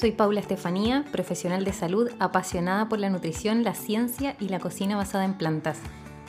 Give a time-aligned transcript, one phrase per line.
[0.00, 4.96] Soy Paula Estefanía, profesional de salud apasionada por la nutrición, la ciencia y la cocina
[4.96, 5.76] basada en plantas.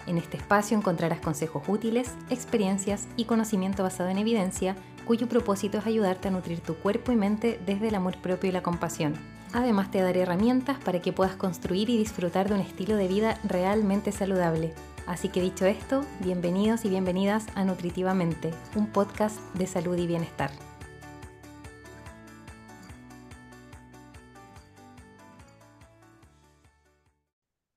[0.07, 4.75] En este espacio encontrarás consejos útiles, experiencias y conocimiento basado en evidencia,
[5.05, 8.51] cuyo propósito es ayudarte a nutrir tu cuerpo y mente desde el amor propio y
[8.51, 9.13] la compasión.
[9.53, 13.39] Además te daré herramientas para que puedas construir y disfrutar de un estilo de vida
[13.45, 14.73] realmente saludable.
[15.07, 20.51] Así que dicho esto, bienvenidos y bienvenidas a Nutritivamente, un podcast de salud y bienestar.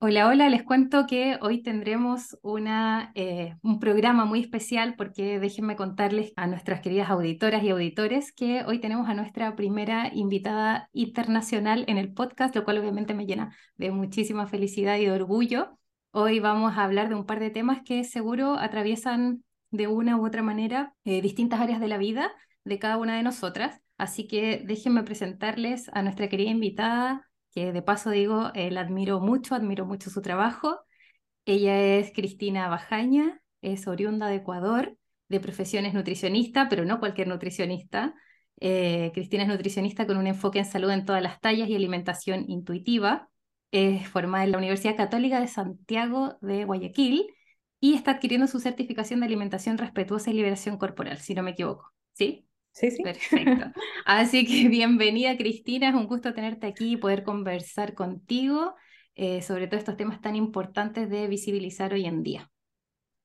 [0.06, 5.76] Hola, hola, les cuento que hoy tendremos una, eh, un programa muy especial porque déjenme
[5.76, 11.86] contarles a nuestras queridas auditoras y auditores que hoy tenemos a nuestra primera invitada internacional
[11.88, 15.78] en el podcast, lo cual obviamente me llena de muchísima felicidad y de orgullo.
[16.10, 20.26] Hoy vamos a hablar de un par de temas que seguro atraviesan de una u
[20.26, 22.30] otra manera eh, distintas áreas de la vida
[22.64, 23.80] de cada una de nosotras.
[23.96, 29.20] Así que déjenme presentarles a nuestra querida invitada, que de paso digo, eh, la admiro
[29.20, 30.80] mucho, admiro mucho su trabajo.
[31.46, 34.96] Ella es Cristina Bajaña, es oriunda de Ecuador,
[35.28, 38.14] de profesión es nutricionista, pero no cualquier nutricionista.
[38.60, 42.44] Eh, Cristina es nutricionista con un enfoque en salud en todas las tallas y alimentación
[42.48, 43.28] intuitiva.
[43.70, 47.26] Es formada en la Universidad Católica de Santiago de Guayaquil
[47.80, 51.92] y está adquiriendo su certificación de alimentación respetuosa y liberación corporal, si no me equivoco.
[52.14, 52.48] ¿Sí?
[52.74, 53.02] Sí, sí.
[53.02, 53.72] Perfecto.
[54.04, 58.74] Así que bienvenida Cristina, es un gusto tenerte aquí y poder conversar contigo
[59.14, 62.50] eh, sobre todos estos temas tan importantes de visibilizar hoy en día.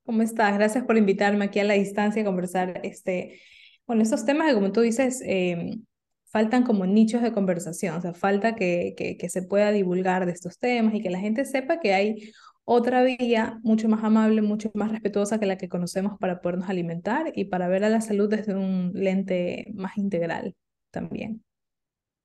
[0.06, 0.56] ¿Cómo estás?
[0.56, 3.42] Gracias por invitarme aquí a la distancia a conversar este,
[3.88, 5.84] bueno, estos temas que como tú dices, em,
[6.26, 10.32] faltan como nichos de conversación, o sea, falta que, que, que se pueda divulgar de
[10.32, 12.32] estos temas y que la gente sepa que hay
[12.72, 17.32] otra vía mucho más amable, mucho más respetuosa que la que conocemos para podernos alimentar
[17.34, 20.56] y para ver a la salud desde un lente más integral
[20.92, 21.44] también.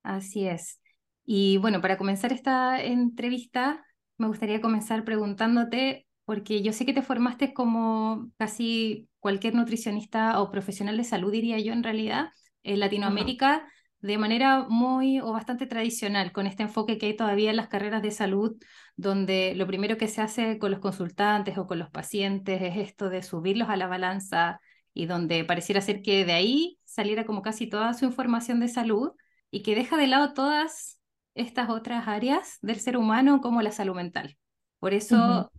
[0.03, 0.79] Así es.
[1.25, 3.83] Y bueno, para comenzar esta entrevista,
[4.19, 10.51] me gustaría comenzar preguntándote, porque yo sé que te formaste como casi cualquier nutricionista o
[10.51, 12.27] profesional de salud, diría yo en realidad,
[12.61, 13.67] en Latinoamérica
[14.01, 18.01] de manera muy o bastante tradicional, con este enfoque que hay todavía en las carreras
[18.01, 18.55] de salud,
[18.95, 23.09] donde lo primero que se hace con los consultantes o con los pacientes es esto
[23.09, 24.59] de subirlos a la balanza
[24.93, 29.11] y donde pareciera ser que de ahí saliera como casi toda su información de salud
[29.51, 30.99] y que deja de lado todas
[31.33, 34.37] estas otras áreas del ser humano como la salud mental.
[34.79, 35.51] Por eso,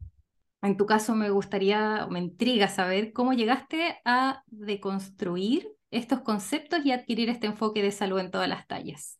[0.62, 6.92] en tu caso, me gustaría, me intriga saber cómo llegaste a deconstruir estos conceptos y
[6.92, 9.18] adquirir este enfoque de salud en todas las tallas?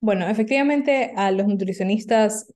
[0.00, 2.54] Bueno, efectivamente a los nutricionistas,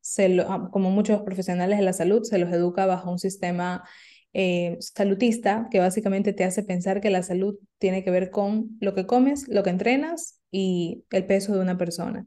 [0.70, 3.82] como muchos profesionales de la salud, se los educa bajo un sistema
[4.32, 8.94] eh, salutista que básicamente te hace pensar que la salud tiene que ver con lo
[8.94, 12.26] que comes, lo que entrenas y el peso de una persona.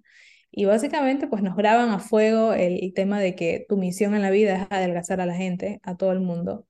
[0.51, 4.31] Y básicamente pues nos graban a fuego el tema de que tu misión en la
[4.31, 6.65] vida es adelgazar a la gente, a todo el mundo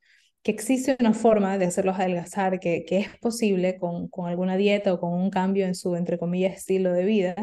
[0.46, 4.94] que existe una forma de hacerlos adelgazar, que, que es posible con, con, alguna dieta
[4.94, 7.36] o con un cambio en su, entre comillas, estilo de vida.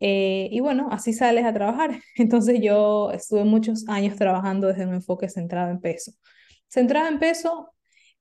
[0.00, 2.00] Eh, y bueno, así sales a trabajar.
[2.16, 6.10] Entonces yo estuve muchos años trabajando desde un enfoque centrado en peso.
[6.68, 7.72] Centrado en peso,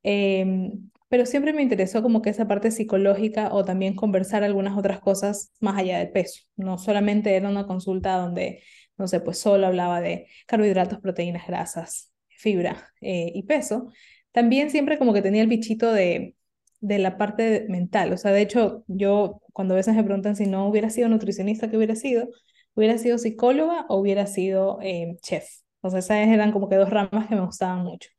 [0.03, 5.00] em, pero siempre me interesó como que esa parte psicológica o también conversar algunas otras
[5.00, 6.44] cosas más allá del peso.
[6.56, 8.62] No solamente era una consulta donde,
[8.96, 12.12] no sé, pues solo hablaba de carbohidratos, proteínas, grasas,
[12.44, 13.92] fibra eh, y peso,
[14.31, 16.36] también siempre como que tenía el bichito de,
[16.81, 18.14] de la parte mental.
[18.14, 21.70] O sea, de hecho, yo cuando a veces me preguntan si no hubiera sido nutricionista,
[21.70, 22.30] ¿qué hubiera sido?
[22.76, 25.46] ¿Hubiera sido psicóloga o hubiera sido eh, chef?
[25.82, 28.09] O sea, esas eran como que dos ramas que me gustaban mucho.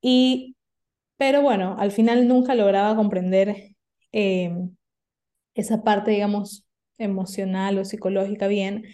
[0.00, 0.56] Y,
[1.16, 3.74] pero bueno, al final nunca lograba comprender
[4.12, 4.52] eh,
[5.54, 6.66] esa parte, digamos,
[6.98, 8.84] emocional o psicológica bien,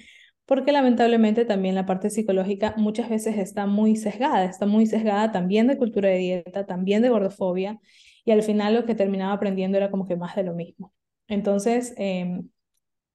[0.47, 5.67] porque lamentablemente también la parte psicológica muchas veces está muy sesgada, está muy sesgada también
[5.67, 7.81] de cultura de dieta, también de gordofobia,
[8.25, 10.93] y al final lo que terminaba aprendiendo era como que más de lo mismo.
[11.29, 12.49] Entonces, em,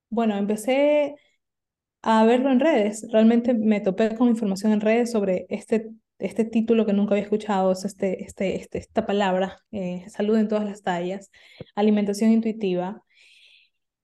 [0.09, 1.15] bueno, empecé
[2.01, 5.89] a verlo en redes, realmente me topé con información en redes sobre este,
[6.19, 10.65] este título que nunca había escuchado, este, este, este, esta palabra, eh, salud en todas
[10.65, 11.31] las tallas,
[11.75, 13.03] alimentación intuitiva,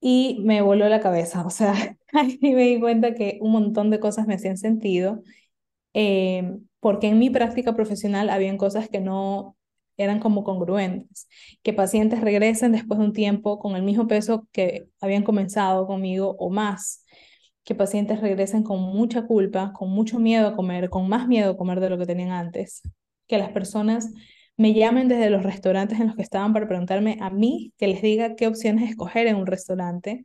[0.08, 1.74] y me voló la cabeza, o sea,
[2.14, 5.24] ahí me di cuenta que un montón de cosas me hacían sentido,
[5.96, 9.58] eh, porque en mi práctica profesional habían cosas que no
[9.98, 11.28] eran como congruentes,
[11.64, 16.36] que pacientes regresen después de un tiempo con el mismo peso que habían comenzado conmigo
[16.38, 17.04] o más,
[17.64, 21.58] que pacientes regresen con mucha culpa, con mucho miedo a comer, con más miedo a
[21.58, 22.84] comer de lo que tenían antes,
[23.26, 24.12] que las personas
[24.58, 28.02] me llamen desde los restaurantes en los que estaban para preguntarme a mí, que les
[28.02, 30.24] diga qué opciones escoger en un restaurante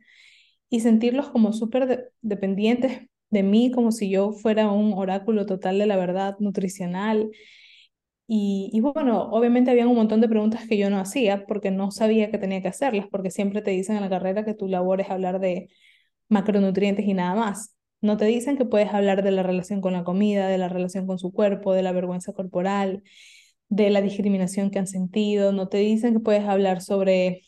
[0.69, 5.85] y sentirlos como súper dependientes de mí, como si yo fuera un oráculo total de
[5.87, 7.31] la verdad nutricional.
[8.27, 11.91] Y, y, bueno, obviamente había un montón de preguntas que yo no hacía porque no
[11.91, 15.01] sabía que tenía que hacerlas, porque siempre te dicen en la carrera que tu labor
[15.01, 15.67] es hablar de
[16.29, 17.75] macronutrientes y nada más.
[18.01, 21.07] No te dicen que puedes hablar de la relación con la comida, de la relación
[21.07, 23.03] con su cuerpo, de la vergüenza corporal,
[23.71, 25.53] de la discriminación que han sentido.
[25.53, 27.43] No te dicen que puedes hablar sobre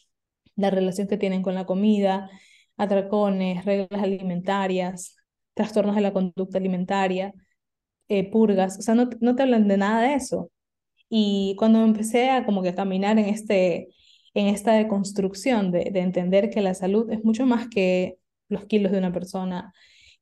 [0.55, 2.29] la relación que tienen con la comida,
[2.77, 5.17] atracones, reglas alimentarias,
[5.53, 7.33] trastornos de la conducta alimentaria,
[8.09, 8.79] eh, purgas.
[8.79, 10.51] O sea, no, no te hablan de nada de eso.
[11.09, 13.89] Y cuando empecé a como que caminar en, este,
[14.33, 18.17] en esta deconstrucción de, de entender que la salud es mucho más que
[18.49, 19.73] los kilos de una persona,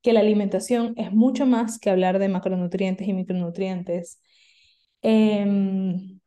[0.01, 4.21] que la alimentación es mucho más que hablar de macronutrientes y micronutrientes.
[5.01, 6.19] Em,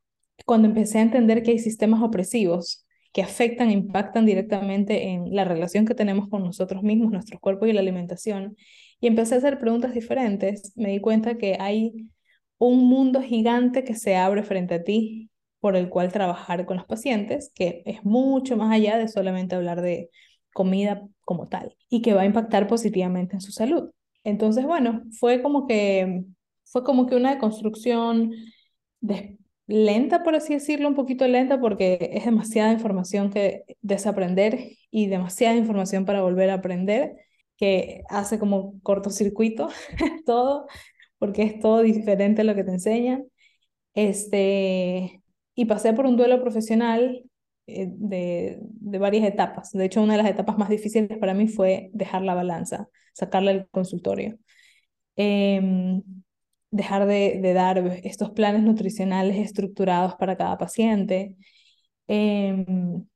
[0.46, 5.44] cuando empecé a entender que hay sistemas opresivos que afectan e impactan directamente en la
[5.44, 8.56] relación que tenemos con nosotros mismos, nuestro cuerpo y la alimentación,
[9.00, 12.08] y empecé a hacer preguntas diferentes, me di cuenta que hay
[12.58, 15.30] un mundo gigante que se abre frente a ti
[15.60, 19.80] por el cual trabajar con los pacientes, que es mucho más allá de solamente hablar
[19.80, 20.10] de
[20.52, 23.90] comida como tal y que va a impactar positivamente en su salud.
[24.24, 26.24] Entonces, bueno, fue como que
[26.64, 28.32] fue como que una construcción
[29.66, 35.56] lenta, por así decirlo, un poquito lenta porque es demasiada información que desaprender y demasiada
[35.56, 37.16] información para volver a aprender
[37.56, 39.68] que hace como cortocircuito
[40.26, 40.66] todo,
[41.18, 43.26] porque es todo diferente a lo que te enseñan.
[43.94, 45.22] Este,
[45.54, 47.24] y pasé por un duelo profesional
[47.66, 49.70] eh, de, de, varias etapas.
[49.72, 53.52] De hecho, una de las etapas más difíciles para mí fue dejar la balanza, sacarla
[53.52, 54.38] del consultorio.
[55.16, 56.02] Em,
[56.74, 61.36] dejar de, de, dar estos planes nutricionales estructurados para cada paciente.
[62.08, 63.06] Em,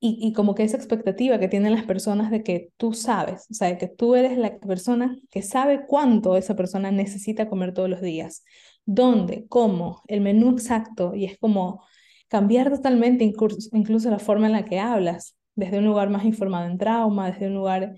[0.00, 3.54] y, y, como que esa expectativa que tienen las personas de que tú sabes, o
[3.54, 8.00] sea, que tú eres la persona que sabe cuánto esa persona necesita comer todos los
[8.00, 8.44] días,
[8.84, 11.84] dónde, cómo, el menú exacto, y es como
[12.28, 16.66] cambiar totalmente incluso, incluso la forma en la que hablas, desde un lugar más informado
[16.66, 17.94] en trauma, desde un lugar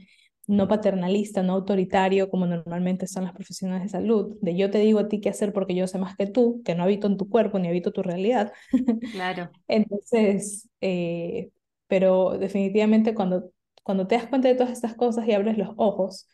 [0.46, 4.98] no paternalista, no autoritario, como normalmente son las profesionales de salud, de yo te digo
[4.98, 7.28] a ti qué hacer porque yo sé más que tú, que no habito en tu
[7.28, 8.52] cuerpo ni habito tu realidad.
[9.12, 9.50] Claro.
[9.68, 11.50] Entonces, eh,
[11.86, 13.50] pero definitivamente cuando,
[13.82, 16.28] cuando te das cuenta de todas estas cosas y abres los ojos,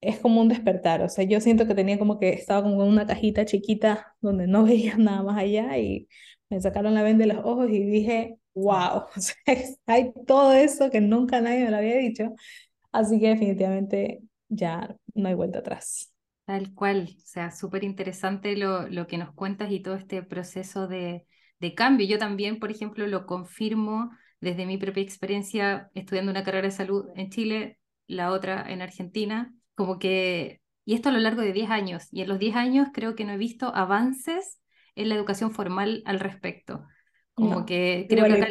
[0.00, 1.02] es como un despertar.
[1.02, 4.46] O sea, yo siento que tenía como que estaba como en una cajita chiquita donde
[4.46, 6.08] no veía nada más allá y
[6.50, 9.34] me sacaron la venda de los ojos y dije, wow, o sea,
[9.86, 12.34] hay todo eso que nunca nadie me lo había dicho.
[12.92, 16.12] Así que definitivamente ya no hay vuelta atrás.
[16.44, 20.88] Tal cual, o sea, súper interesante lo, lo que nos cuentas y todo este proceso
[20.88, 21.26] de,
[21.60, 22.06] de cambio.
[22.06, 24.10] Yo también, por ejemplo, lo confirmo
[24.40, 27.78] desde mi propia experiencia estudiando una carrera de salud en Chile,
[28.08, 32.22] la otra en Argentina, como que, y esto a lo largo de 10 años, y
[32.22, 34.60] en los 10 años creo que no he visto avances
[34.96, 36.84] en la educación formal al respecto.
[37.34, 38.48] Como que creo que acá,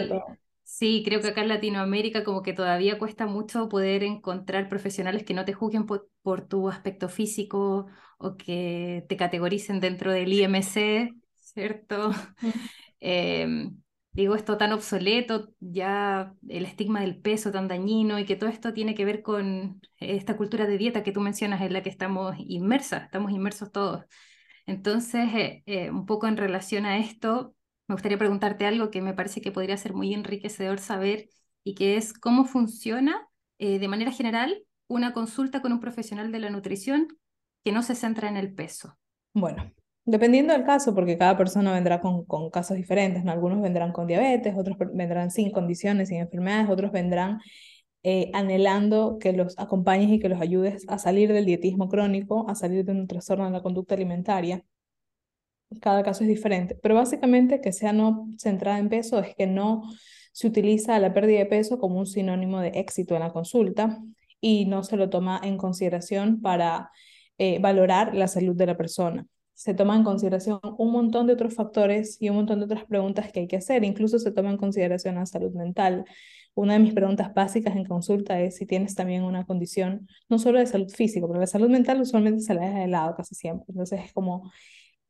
[0.72, 5.34] sí, creo que acá en Latinoamérica como que todavía cuesta mucho poder encontrar profesionales que
[5.34, 7.88] no te juzguen por, por tu aspecto físico
[8.18, 12.12] o que te categoricen dentro del IMC, ¿cierto?
[13.02, 13.70] eh,
[14.12, 18.74] digo, esto tan obsoleto, ya el estigma del peso tan dañino y que todo esto
[18.74, 22.36] tiene que ver con esta cultura de dieta que tú mencionas en la que estamos
[22.40, 24.06] inmersas, estamos inmersos todos.
[24.66, 27.56] Entonces, eh, eh, un poco en relación a esto,
[27.92, 31.28] me gustaría preguntarte algo que me parece que podría ser muy enriquecedor saber
[31.62, 33.28] y que es cómo funciona
[33.60, 37.10] eh, de manera general una consulta con un profesional de la nutrición
[37.66, 38.98] que no se centra en el peso.
[39.34, 39.74] Bueno,
[40.06, 43.32] Dependiendo del caso, porque cada persona vendrá con, casos diferentes, ¿no?
[43.32, 47.40] Algunos vendrán con diabetes, otros vendrán sin condiciones, sin enfermedades, otros vendrán
[48.04, 52.56] eh, anhelando que los acompañes y que los ayudes a salir del dietismo crónico, a
[52.56, 54.64] salir de un trastorno de la conducta alimentaria.
[55.80, 59.84] Cada caso es diferente, pero básicamente que sea no centrada en peso es que no
[60.34, 64.00] se utiliza la pérdida de peso como un sinónimo de éxito en la consulta
[64.40, 66.92] y no se lo toma en consideración para
[67.38, 69.26] eh, valorar la salud de la persona
[69.62, 73.32] se toma en consideración un montón de otros factores y un montón de otras preguntas
[73.32, 73.84] que hay que hacer.
[73.84, 76.04] Incluso se toma en consideración la salud mental.
[76.56, 80.58] Una de mis preguntas básicas en consulta es si tienes también una condición, no solo
[80.58, 83.66] de salud física, porque la salud mental usualmente se la deja de lado casi siempre.
[83.70, 84.52] Entonces es como,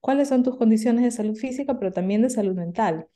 [0.01, 3.08] ¿cuáles son tus condiciones de salud física, pero también de salud mental?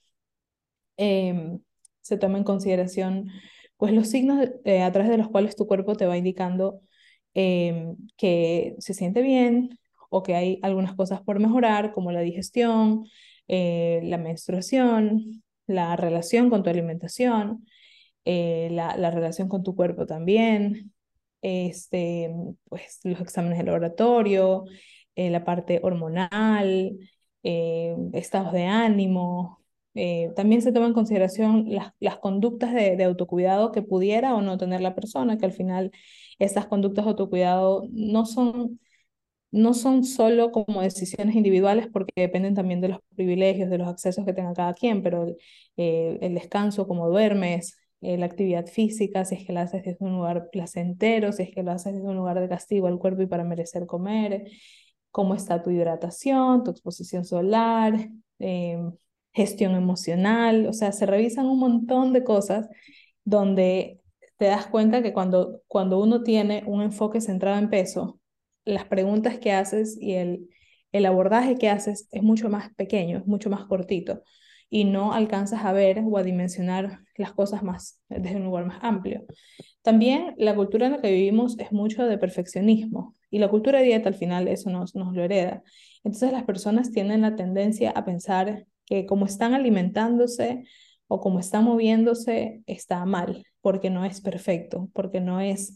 [0.98, 1.60] Em,
[2.02, 3.30] se toma en consideración
[3.78, 6.82] pues los signos eh, a través de los cuales tu cuerpo te va indicando
[7.34, 9.78] em, que se siente bien,
[10.10, 13.06] o que hay algunas cosas por mejorar, como la digestión,
[13.48, 17.66] eh, la menstruación, la relación con tu alimentación,
[18.26, 20.94] eh, la, la, relación con tu cuerpo también,
[21.42, 22.34] este,
[22.70, 24.66] pues, los exámenes de laboratorio,
[25.16, 26.98] eh, la parte hormonal,
[27.44, 29.64] eh, estados de ánimo.
[29.94, 34.42] Eh, también se toma en consideración las, las conductas de, de, autocuidado que pudiera o
[34.42, 35.92] no tener la persona, que al final
[36.40, 38.80] estas conductas de autocuidado no son
[39.52, 44.26] no son solo como decisiones individuales porque dependen también de los privilegios, de los accesos
[44.26, 45.38] que tenga cada quien, pero el,
[45.78, 50.14] eh, el descanso, cómo duermes, la actividad física, si es que la haces desde un
[50.14, 53.28] lugar placentero, si es que lo haces desde un lugar de castigo al cuerpo y
[53.28, 54.44] para merecer comer,
[55.16, 58.78] cómo está tu hidratación, tu exposición solar, eh,
[59.32, 62.68] gestión emocional, o sea, se revisan un montón de cosas
[63.24, 64.02] donde
[64.38, 68.20] te das cuenta que cuando, cuando uno tiene un enfoque centrado en peso,
[68.66, 70.50] las preguntas que haces y el,
[70.92, 74.22] el abordaje que haces es mucho más pequeño, es mucho más cortito
[74.70, 78.80] y no alcanzas a ver o a dimensionar las cosas más desde un lugar más
[78.82, 79.26] amplio.
[79.82, 83.86] También la cultura en la que vivimos es mucho de perfeccionismo y la cultura de
[83.86, 85.64] dieta al final eso nos, nos lo hereda.
[86.04, 90.64] Entonces las personas tienen la tendencia a pensar que como están alimentándose
[91.08, 95.76] o como están moviéndose está mal, porque no es perfecto, porque no es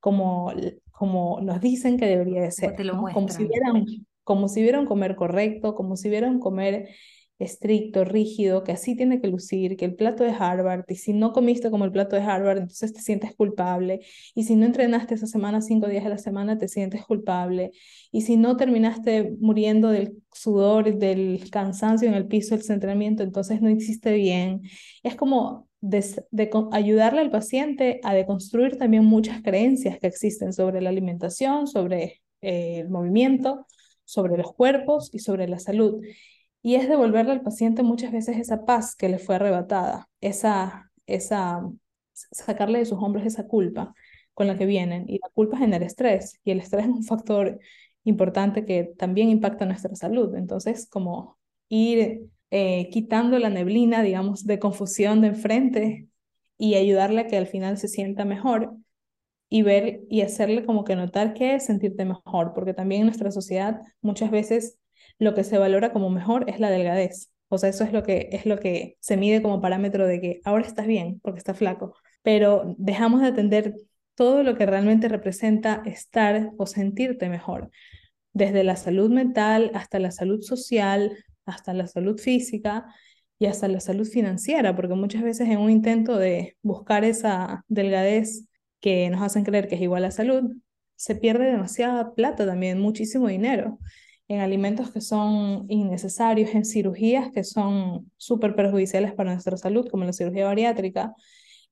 [0.00, 0.52] como,
[0.90, 2.74] como nos dicen que debería de ser,
[3.12, 3.84] como, si vieran,
[4.24, 6.88] como si vieran comer correcto, como si vieran comer
[7.38, 11.32] estricto, rígido, que así tiene que lucir, que el plato de Harvard, y si no
[11.32, 14.00] comiste como el plato de Harvard, entonces te sientes culpable,
[14.34, 17.70] y si no entrenaste esa semana cinco días a la semana, te sientes culpable,
[18.10, 23.60] y si no terminaste muriendo del sudor, del cansancio en el piso del entrenamiento, entonces
[23.60, 24.62] no hiciste bien.
[25.02, 30.90] Es como de, ayudarle al paciente a deconstruir también muchas creencias que existen sobre la
[30.90, 33.66] alimentación, sobre eh, el movimiento,
[34.04, 36.00] sobre los cuerpos y sobre la salud
[36.62, 41.62] y es devolverle al paciente muchas veces esa paz que le fue arrebatada, esa, esa,
[42.12, 43.94] sacarle de sus hombros esa culpa
[44.34, 45.04] con la que vienen.
[45.08, 47.58] Y la culpa genera estrés y el estrés es un factor
[48.04, 50.34] importante que también impacta nuestra salud.
[50.34, 51.38] Entonces, como
[51.68, 56.08] ir eh, quitando la neblina, digamos, de confusión de enfrente
[56.56, 58.74] y ayudarle a que al final se sienta mejor
[59.48, 63.30] y ver y hacerle como que notar que es sentirte mejor, porque también en nuestra
[63.30, 64.78] sociedad muchas veces
[65.18, 67.30] lo que se valora como mejor es la delgadez.
[67.48, 70.40] O sea, eso es lo que, es lo que se mide como parámetro de que
[70.44, 73.74] ahora estás bien porque estás flaco, pero dejamos de atender
[74.14, 77.70] todo lo que realmente representa estar o sentirte mejor,
[78.32, 82.86] desde la salud mental hasta la salud social, hasta la salud física
[83.38, 88.46] y hasta la salud financiera, porque muchas veces en un intento de buscar esa delgadez
[88.80, 90.52] que nos hacen creer que es igual a salud,
[90.96, 93.78] se pierde demasiada plata también, muchísimo dinero
[94.28, 100.04] en alimentos que son innecesarios, en cirugías que son súper perjudiciales para nuestra salud, como
[100.04, 101.14] la cirugía bariátrica,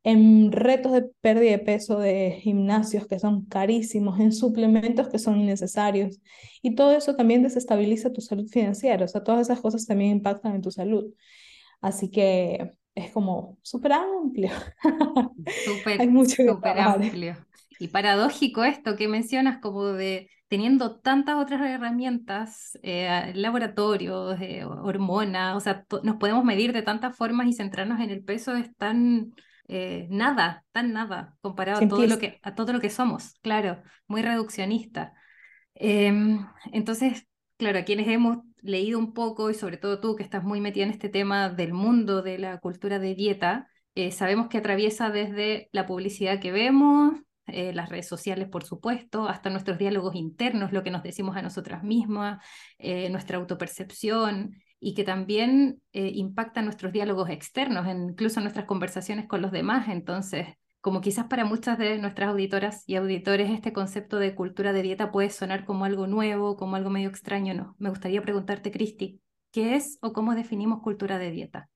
[0.03, 5.41] en retos de pérdida de peso de gimnasios que son carísimos, en suplementos que son
[5.41, 6.21] innecesarios.
[6.63, 10.55] Y todo eso también desestabiliza tu salud financiera, o sea, todas esas cosas también impactan
[10.55, 11.13] en tu salud.
[11.81, 14.51] Así que es como súper amplio.
[15.65, 17.37] Súper, súper amplio.
[17.79, 25.57] Y paradójico esto que mencionas como de teniendo tantas otras herramientas, eh, laboratorios, eh, hormonas,
[25.57, 29.35] o sea, nos podemos medir de tantas formas y centrarnos en el peso es tan
[29.69, 33.83] eh, nada, tan nada, comparado a todo, lo que, a todo lo que somos, claro,
[34.07, 35.15] muy reduccionista.
[35.75, 40.45] Em, entonces, claro, a quienes hemos leído un poco, y sobre todo tú que estás
[40.45, 43.69] muy metida en este tema del mundo de la cultura de dieta,
[44.11, 47.15] sabemos que atraviesa desde la publicidad que vemos,
[47.47, 51.43] eh, las redes sociales, por supuesto, hasta nuestros diálogos internos, lo que nos decimos a
[51.43, 52.45] nosotras mismas,
[52.79, 59.43] eh, nuestra autopercepción, y que también eh, impacta nuestros diálogos externos, incluso nuestras conversaciones con
[59.43, 59.89] los demás.
[59.89, 60.49] Entonces,
[60.81, 65.11] como quizás para muchas de nuestras auditoras y auditores este concepto de cultura de dieta
[65.11, 67.75] puede sonar como algo nuevo, como algo medio extraño, no.
[67.79, 71.69] Me gustaría preguntarte, Cristi, ¿qué es o cómo definimos cultura de dieta?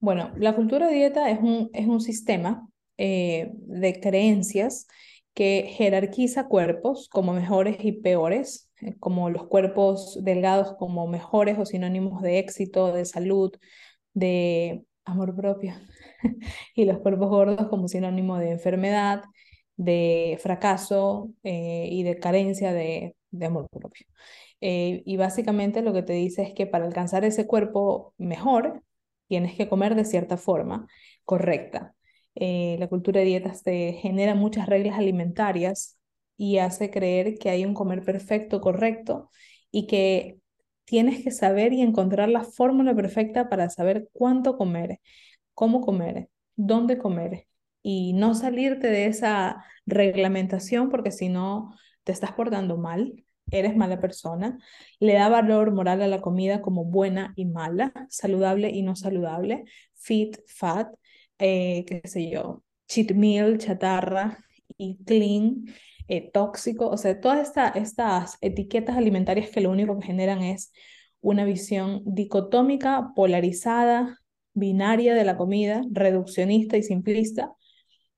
[0.00, 4.86] Bueno, la cultura de dieta es un, es un sistema eh, de creencias
[5.34, 11.64] que jerarquiza cuerpos como mejores y peores, eh, como los cuerpos delgados como mejores o
[11.64, 13.52] sinónimos de éxito, de salud,
[14.14, 15.74] de amor propio,
[16.74, 19.22] y los cuerpos gordos como sinónimo de enfermedad,
[19.76, 24.06] de fracaso eh, y de carencia de, de amor propio.
[24.60, 28.82] y básicamente lo que te dice es que para alcanzar ese cuerpo mejor,
[29.28, 30.88] tienes que comer de cierta forma
[31.24, 31.94] correcta.
[32.40, 35.98] Eh, la cultura de dietas te genera muchas reglas alimentarias
[36.36, 39.30] y hace creer que hay un comer perfecto, correcto,
[39.72, 40.38] y que
[40.84, 45.00] tienes que saber y encontrar la fórmula perfecta para saber cuánto comer,
[45.54, 47.48] cómo comer, dónde comer
[47.82, 54.00] y no salirte de esa reglamentación porque si no te estás portando mal, eres mala
[54.00, 54.58] persona,
[55.00, 59.64] le da valor moral a la comida como buena y mala, saludable y no saludable,
[59.94, 60.88] fit, fat,
[61.38, 64.44] eh, qué sé yo, cheat meal, chatarra
[64.76, 65.66] y clean,
[66.08, 70.72] eh, tóxico, o sea, todas esta, estas etiquetas alimentarias que lo único que generan es
[71.20, 74.18] una visión dicotómica, polarizada,
[74.54, 77.52] binaria de la comida, reduccionista y simplista,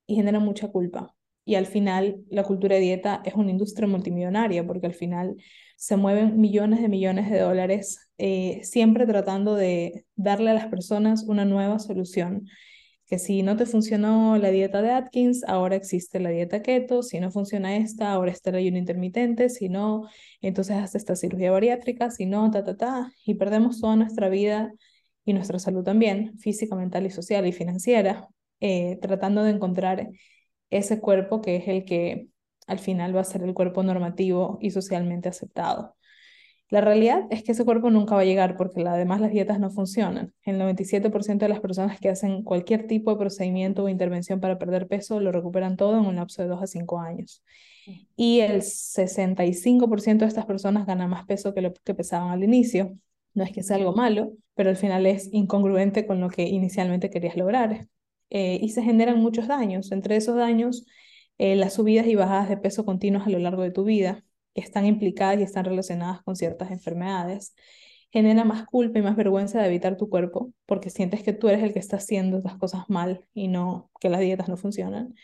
[0.06, 1.14] y generan mucha culpa.
[1.44, 5.36] Y al final la cultura de dieta es una industria multimillonaria porque al final
[5.76, 11.24] se mueven millones de millones de dólares eh, siempre tratando de darle a las personas
[11.24, 12.46] una nueva solución.
[13.10, 17.20] Que si no te funcionó la dieta de Atkins, ahora existe la dieta keto, si
[17.20, 20.08] no funciona esta, ahora está el ayuno intermitente, si no,
[20.40, 24.72] entonces hasta esta cirugía bariátrica, si no, ta, ta, ta, y perdemos toda nuestra vida
[25.24, 28.28] y nuestra salud también, física, mental y social y financiera,
[28.60, 30.08] eh, tratando de encontrar
[30.70, 32.28] ese cuerpo que es el que
[32.68, 35.96] al final va a ser el cuerpo normativo y socialmente aceptado.
[36.70, 39.70] La realidad es que ese cuerpo nunca va a llegar porque además las dietas no
[39.70, 40.32] funcionan.
[40.44, 44.86] El 97% de las personas que hacen cualquier tipo de procedimiento o intervención para perder
[44.86, 47.42] peso lo recuperan todo en un lapso de 2 a 5 años.
[48.14, 52.96] Y el 65% de estas personas ganan más peso que lo que pesaban al inicio.
[53.34, 57.10] No es que sea algo malo, pero al final es incongruente con lo que inicialmente
[57.10, 57.88] querías lograr.
[58.30, 59.90] Eh, y se generan muchos daños.
[59.90, 60.86] Entre esos daños,
[61.38, 64.86] eh, las subidas y bajadas de peso continuas a lo largo de tu vida, están
[64.86, 67.54] implicadas y están relacionadas con ciertas enfermedades,
[68.10, 71.62] genera más culpa y más vergüenza de evitar tu cuerpo, porque sientes que tú eres
[71.62, 75.14] el que está haciendo las cosas mal y no que las dietas no funcionan.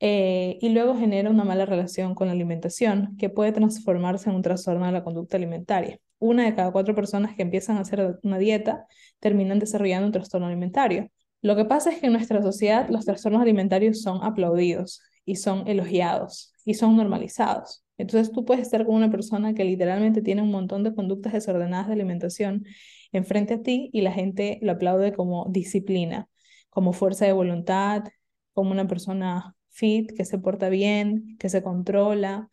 [0.00, 4.42] Eh, y luego genera una mala relación con la alimentación que puede transformarse en un
[4.42, 5.98] trastorno de la conducta alimentaria.
[6.18, 8.86] Una de cada cuatro personas que empiezan a hacer una dieta
[9.20, 11.10] terminan desarrollando un trastorno alimentario.
[11.40, 15.66] Lo que pasa es que en nuestra sociedad los trastornos alimentarios son aplaudidos y son
[15.68, 17.85] elogiados y son normalizados.
[17.98, 21.86] Entonces tú puedes estar con una persona que literalmente tiene un montón de conductas desordenadas
[21.88, 22.64] de alimentación
[23.12, 26.28] enfrente a ti y la gente lo aplaude como disciplina,
[26.70, 28.04] como fuerza de voluntad,
[28.52, 32.50] como una persona fit, que se porta bien, que se controla,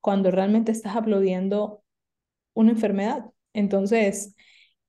[0.00, 1.84] cuando realmente estás aplaudiendo
[2.54, 3.26] una enfermedad.
[3.52, 4.36] Entonces,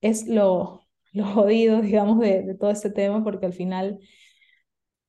[0.02, 4.00] es lo, los jodidos, digamos, de, todo este tema, porque al final,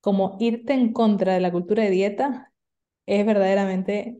[0.00, 2.52] como irte en contra de la cultura de dieta
[3.06, 4.18] es verdaderamente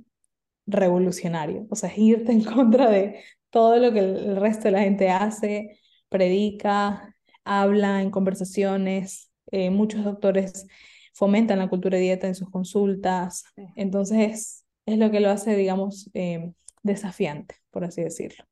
[0.67, 1.67] revolucionario.
[1.71, 5.11] O sea, es irte en contra de todo lo que el, resto de la gente
[5.11, 9.31] hace, predica, habla en conversaciones.
[9.51, 10.67] Eh, muchos doctores
[11.13, 13.45] fomentan la cultura de dieta en sus consultas.
[13.77, 18.45] Entonces, es, lo que lo hace, digamos, eh, desafiante, por así decirlo.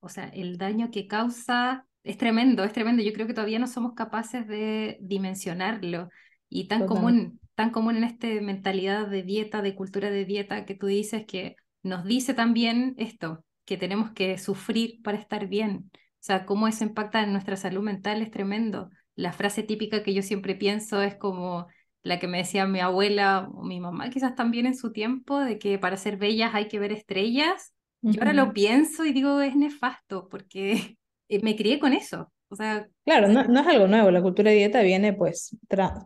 [0.00, 3.02] O sea, el daño que causa es tremendo, es tremendo.
[3.02, 6.08] Yo creo que todavía no somos capaces de dimensionarlo.
[6.48, 10.74] Y tan común, tan común en esta mentalidad de dieta, de cultura de dieta, que
[10.74, 15.90] tú dices que nos dice también esto, que tenemos que sufrir para estar bien.
[15.94, 18.90] O sea, cómo eso impacta en nuestra salud mental es tremendo.
[19.14, 21.66] La frase típica que yo siempre pienso es como
[22.02, 25.58] la que me decía mi abuela o mi mamá, quizás también en su tiempo, de
[25.58, 27.72] que para ser bellas hay que ver estrellas.
[28.02, 30.98] Yo ahora lo pienso y digo, es nefasto, porque
[31.42, 32.30] me crié con eso.
[32.48, 35.56] O sea, claro, no, no es algo nuevo, la cultura de dieta viene pues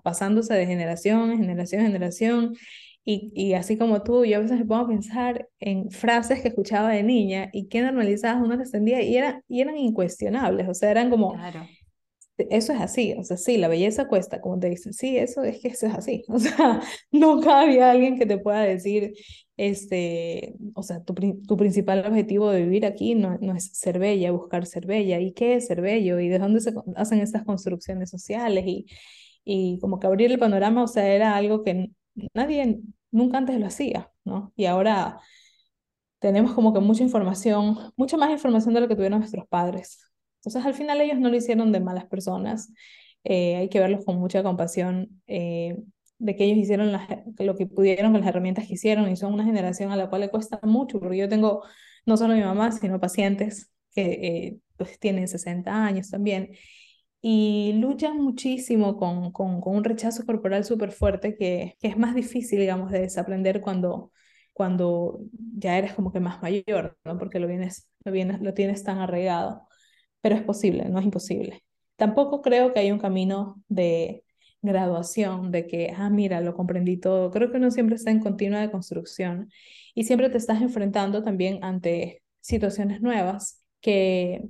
[0.03, 2.55] pasándose de generación en generación en generación
[3.05, 6.48] y, y, así como tú, yo a veces me pongo a pensar en frases que
[6.48, 10.74] escuchaba de niña y que normalizadas uno las entendía y, era, y eran incuestionables, o
[10.74, 11.66] sea, eran como, claro.
[12.48, 15.61] Eso es así, o sea, sí, la belleza cuesta, como te dicen, sí, eso es
[15.61, 19.12] que eso es así, o sea, nunca había alguien que te pueda decir,
[19.61, 24.33] este, o sea, tu, tu principal objetivo de vivir aquí no, no, es ser bella,
[24.33, 26.18] buscar ser bella, ¿y qué es ser bello?
[26.18, 28.64] ¿Y de dónde se hacen estas construcciones sociales?
[28.66, 28.87] Y,
[29.44, 31.90] y como que abrir el panorama, o sea, era algo que
[32.33, 34.51] nadie nunca antes lo hacía, ¿no?
[34.57, 35.20] Y ahora
[36.20, 40.01] tenemos como que mucha información, mucha más información de lo que tuvieron nuestros padres.
[40.37, 42.73] Entonces, al final ellos no lo hicieron de malas personas.
[43.25, 45.77] Eh, hay que verlos con mucha compasión eh,
[46.20, 46.92] de que ellos hicieron
[47.38, 50.22] lo que pudieron con las herramientas que hicieron y son una generación a la cual
[50.22, 51.64] le cuesta mucho, porque yo tengo
[52.06, 56.50] no solo mi mamá, sino pacientes que eh, pues tienen 60 años también
[57.22, 62.14] y luchan muchísimo con, con, con un rechazo corporal súper fuerte que, que, es más
[62.14, 64.12] difícil, digamos, de desaprender cuando,
[64.52, 65.20] cuando
[65.56, 67.18] ya eres como que más mayor, ¿no?
[67.18, 69.68] Porque lo, vienes, lo, vienes, lo tienes tan arraigado
[70.20, 71.64] pero es posible, no es imposible.
[71.96, 74.24] Tampoco creo que haya un camino de
[74.62, 77.31] graduación, de que, ah, mira, lo comprendí todo.
[77.31, 79.51] Creo que uno siempre está en continua de construcción
[79.94, 84.42] y siempre te estás enfrentando también ante situaciones nuevas que,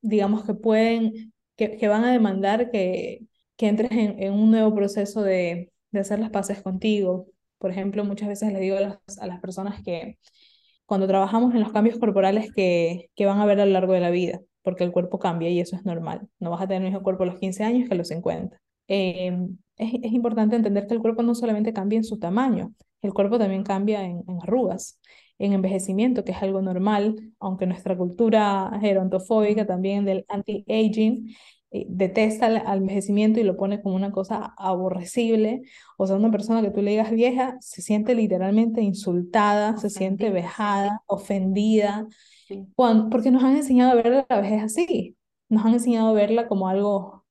[0.00, 3.20] digamos, que pueden, que, que van a demandar que,
[3.56, 7.28] que entres en, en un nuevo proceso de, de hacer las paces contigo.
[7.58, 10.18] Por ejemplo, muchas veces les digo a las, a las personas que
[10.86, 14.00] cuando trabajamos en los cambios corporales que, que van a ver a lo largo de
[14.00, 16.28] la vida, porque el cuerpo cambia y eso es normal.
[16.38, 18.60] No vas a tener el mismo cuerpo a los 15 años que a los 50.
[18.88, 19.36] Eh,
[19.76, 22.72] es, es, importante entender que el cuerpo no solamente cambia en su tamaño,
[23.02, 24.98] el cuerpo también cambia en, en arrugas,
[25.38, 31.34] en envejecimiento, que es algo normal, aunque nuestra cultura gerontofóbica también del anti-aging
[31.72, 35.62] eh, detesta el envejecimiento y lo pone como una cosa aborrecible.
[35.98, 39.90] O sea, una persona que tú le digas vieja se siente literalmente insultada, ofendida, se
[39.90, 42.06] siente vejada, ofendida,
[42.48, 42.66] sí.
[42.76, 45.16] cuando, porque nos han enseñado a ver la vejez así,
[45.48, 47.25] nos han enseñado a verla como algo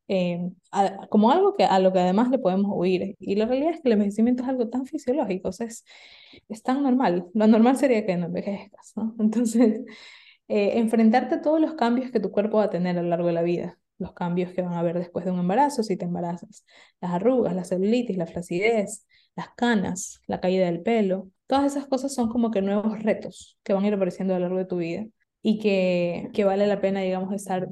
[0.72, 3.16] a, como algo que, a lo que además le podemos huir.
[3.20, 5.84] Y la realidad es que el envejecimiento es algo tan fisiológico, es,
[6.50, 7.28] es tan normal.
[7.34, 9.16] Lo normal sería que no envejezcas, ¿no?
[9.20, 9.82] Entonces,
[10.48, 13.28] eh, enfrentarte a todos los cambios que tu cuerpo va a tener a lo largo
[13.28, 16.06] de la vida, los cambios que van a haber después de un embarazo, si te
[16.06, 16.66] embarazas,
[17.02, 22.14] las arrugas, la celulitis, la flacidez, las canas, la caída del pelo, todas esas cosas
[22.14, 24.78] son como que nuevos retos que van a ir apareciendo a lo largo de tu
[24.78, 25.06] vida
[25.42, 27.68] y que, que vale la pena, digamos, estar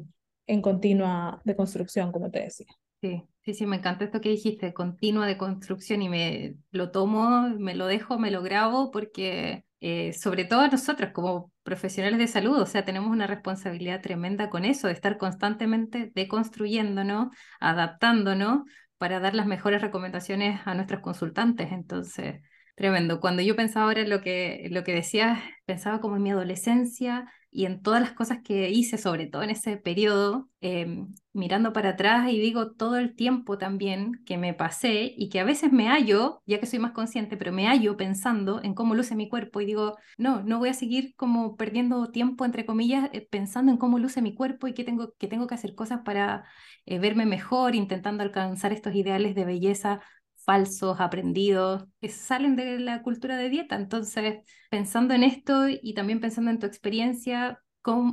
[0.47, 2.67] en continua deconstrucción, como te decía.
[3.01, 7.75] Sí, sí, sí, me encanta esto que dijiste, continua deconstrucción y me lo tomo, me
[7.75, 12.65] lo dejo, me lo grabo porque eh, sobre todo nosotros como profesionales de salud, o
[12.65, 18.61] sea, tenemos una responsabilidad tremenda con eso, de estar constantemente deconstruyéndonos, adaptándonos
[18.97, 21.73] para dar las mejores recomendaciones a nuestros consultantes.
[21.73, 22.41] Entonces,
[22.75, 23.19] tremendo.
[23.19, 27.29] Cuando yo pensaba ahora en lo que, lo que decías, pensaba como en mi adolescencia,
[27.53, 31.89] y en todas las cosas que hice, sobre todo en ese periodo, eh, mirando para
[31.89, 35.87] atrás y digo todo el tiempo también que me pasé y que a veces me
[35.87, 39.61] hallo, ya que soy más consciente, pero me hallo pensando en cómo luce mi cuerpo
[39.61, 43.77] y digo, no, no voy a seguir como perdiendo tiempo, entre comillas, eh, pensando en
[43.77, 46.45] cómo luce mi cuerpo y que tengo que, tengo que hacer cosas para
[46.85, 50.01] eh, verme mejor, intentando alcanzar estos ideales de belleza
[50.43, 53.75] falsos, aprendidos, que salen de la cultura de dieta.
[53.75, 57.59] Entonces, pensando en esto y también pensando en tu experiencia,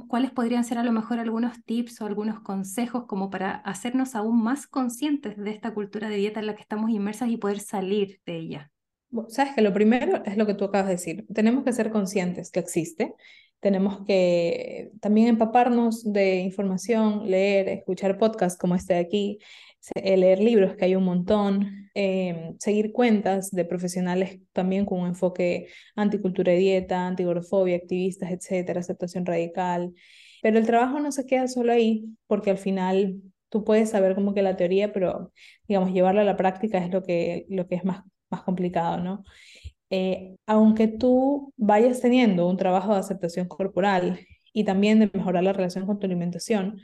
[0.09, 4.43] ¿cuáles podrían ser a lo mejor algunos tips o algunos consejos como para hacernos aún
[4.43, 8.21] más conscientes de esta cultura de dieta en la que estamos inmersas y poder salir
[8.27, 8.71] de ella?
[9.29, 11.27] Sabes que lo primero es lo que tú acabas de decir.
[11.33, 13.15] Tenemos que ser conscientes que existe.
[13.61, 19.39] Tenemos que también empaparnos de información, leer, escuchar podcasts como este de aquí,
[19.95, 25.69] leer libros, que hay un montón, eh, seguir cuentas de profesionales también con un enfoque
[25.97, 29.93] anticultura de dieta, antigorofobia, activistas, etcétera, aceptación radical.
[30.43, 34.35] Pero el trabajo no se queda solo ahí, porque al final tú puedes saber como
[34.35, 35.33] que la teoría, pero
[35.69, 39.25] digamos, llevarla a la práctica es lo que, lo que es más, más complicado, ¿no?
[39.91, 44.21] Eh, aunque tú vayas teniendo un trabajo de aceptación corporal
[44.53, 46.81] y también de mejorar la relación con tu alimentación,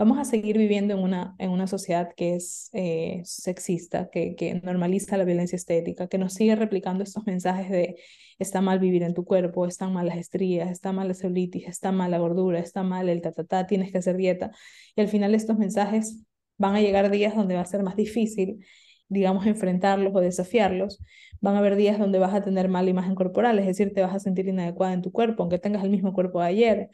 [0.00, 4.54] vamos a seguir viviendo en una, en una sociedad que es eh, sexista, que, que
[4.54, 7.96] normaliza la violencia estética, que nos sigue replicando estos mensajes de
[8.38, 11.92] está mal vivir en tu cuerpo, están mal las estrías, está mal la celulitis, está
[11.92, 14.52] mal la gordura, está mal el ta, tienes que hacer dieta.
[14.96, 16.24] Y al final estos mensajes
[16.56, 18.64] van a llegar días donde va a ser más difícil,
[19.08, 20.98] digamos, enfrentarlos o desafiarlos.
[21.42, 24.14] Van a haber días donde vas a tener mala imagen corporal, es decir, te vas
[24.14, 26.90] a sentir inadecuada en tu cuerpo, aunque tengas el mismo cuerpo de ayer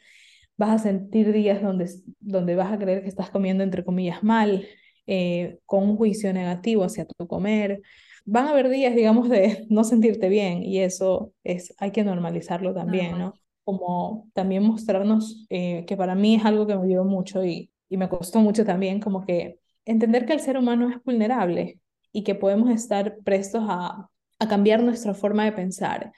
[0.57, 1.89] vas a sentir días donde,
[2.19, 4.67] donde vas a creer que estás comiendo entre comillas mal,
[5.05, 7.81] eh, con un juicio negativo hacia tu comer.
[8.25, 12.73] Van a haber días, digamos, de no sentirte bien y eso es, hay que normalizarlo
[12.73, 13.33] también, ¿no?
[13.63, 17.97] Como también mostrarnos, eh, que para mí es algo que me ayudó mucho y, y
[17.97, 21.79] me costó mucho también, como que entender que el ser humano es vulnerable
[22.11, 26.11] y que podemos estar prestos a, a cambiar nuestra forma de pensar,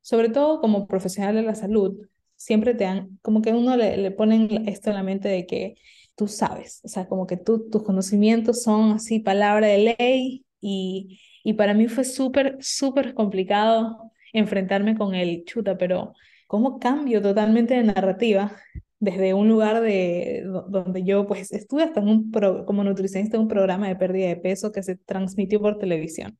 [0.00, 1.96] sobre todo como profesional de la salud,
[2.44, 5.76] siempre te dan, como que uno le, le ponen esto en la mente de que
[6.14, 11.20] tú sabes, o sea, como que tú, tus conocimientos son así palabra de ley y,
[11.42, 16.12] y para mí fue súper, súper complicado enfrentarme con el chuta, pero
[16.46, 18.52] ¿cómo cambio totalmente de narrativa
[18.98, 22.30] desde un lugar de, donde yo pues estuve hasta en un
[22.66, 26.36] como nutricionista en un programa de pérdida de peso que se transmitió por televisión,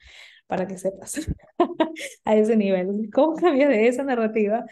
[0.46, 1.14] para que sepas,
[2.24, 3.10] a ese nivel.
[3.12, 4.64] ¿Cómo cambias de esa narrativa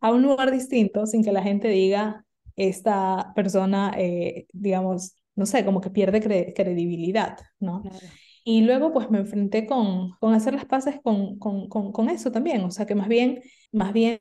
[0.00, 2.24] a un lugar distinto sin que la gente diga,
[2.58, 6.20] esta persona, eh, digamos, no sé, como que pierde
[6.54, 7.82] credibilidad, ¿no?
[8.44, 12.32] Y luego pues me enfrenté con, con hacer las paces con, con, con, con, eso
[12.32, 14.18] también, o sea que más bien, más bien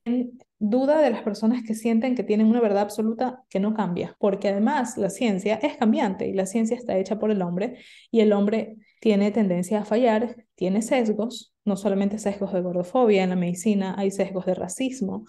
[0.60, 4.50] duda de las personas que sienten que tienen una verdad absoluta que no cambia, porque
[4.50, 7.80] además la ciencia es cambiante y la ciencia está hecha por el hombre
[8.12, 13.30] y el hombre tiene tendencia a fallar, tiene sesgos, no solamente sesgos de gordofobia en
[13.30, 15.26] la medicina, hay sesgos de racismo,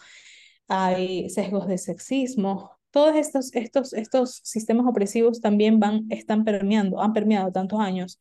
[0.68, 7.12] hay sesgos de sexismo, todos estos, estos, estos sistemas opresivos también van, están permeando, han
[7.12, 8.20] permeado tantos años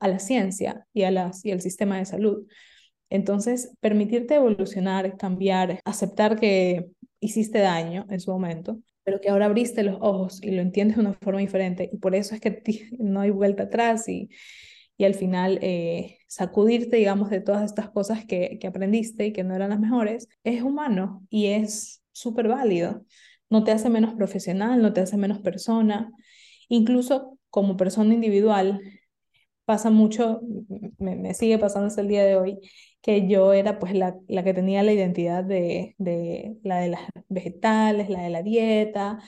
[0.00, 2.46] a la ciencia y, a las, y al sistema de salud.
[3.10, 6.86] Entonces, permitirte evolucionar, cambiar, aceptar que
[7.20, 11.02] hiciste daño en su momento, pero que ahora abriste los ojos y lo entiendes de
[11.02, 12.62] una forma diferente y por eso es que
[12.98, 14.28] no hay vuelta atrás y,
[14.98, 19.44] y al final eh, sacudirte, digamos, de todas estas cosas que, que aprendiste y que
[19.44, 23.06] no eran las mejores, es humano y es súper válido.
[23.50, 26.12] No te hace menos profesional, no te hace menos persona.
[26.68, 28.80] Incluso como persona individual,
[29.64, 30.40] pasa mucho,
[30.98, 32.58] me, me sigue pasando hasta el día de hoy,
[33.02, 37.02] que yo era pues la, la que tenía la identidad de, de la de las
[37.28, 39.18] vegetales, la de la dieta,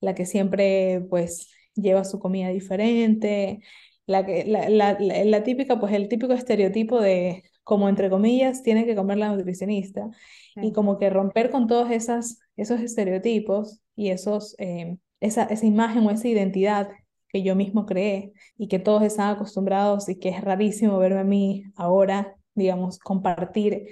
[0.00, 3.60] la que siempre pues lleva su comida diferente,
[4.06, 8.94] la, la, la, la, típica, pues el típico estereotipo de, como entre comillas, tiene que
[8.94, 10.08] comer la nutricionista.
[10.56, 16.06] Y como que romper con todos esas, esos estereotipos y esos, eh, esa, esa imagen
[16.06, 16.88] o esa identidad
[17.28, 21.24] que yo mismo creé y que todos están acostumbrados y que es rarísimo verme a
[21.24, 23.88] mí ahora, digamos, compartir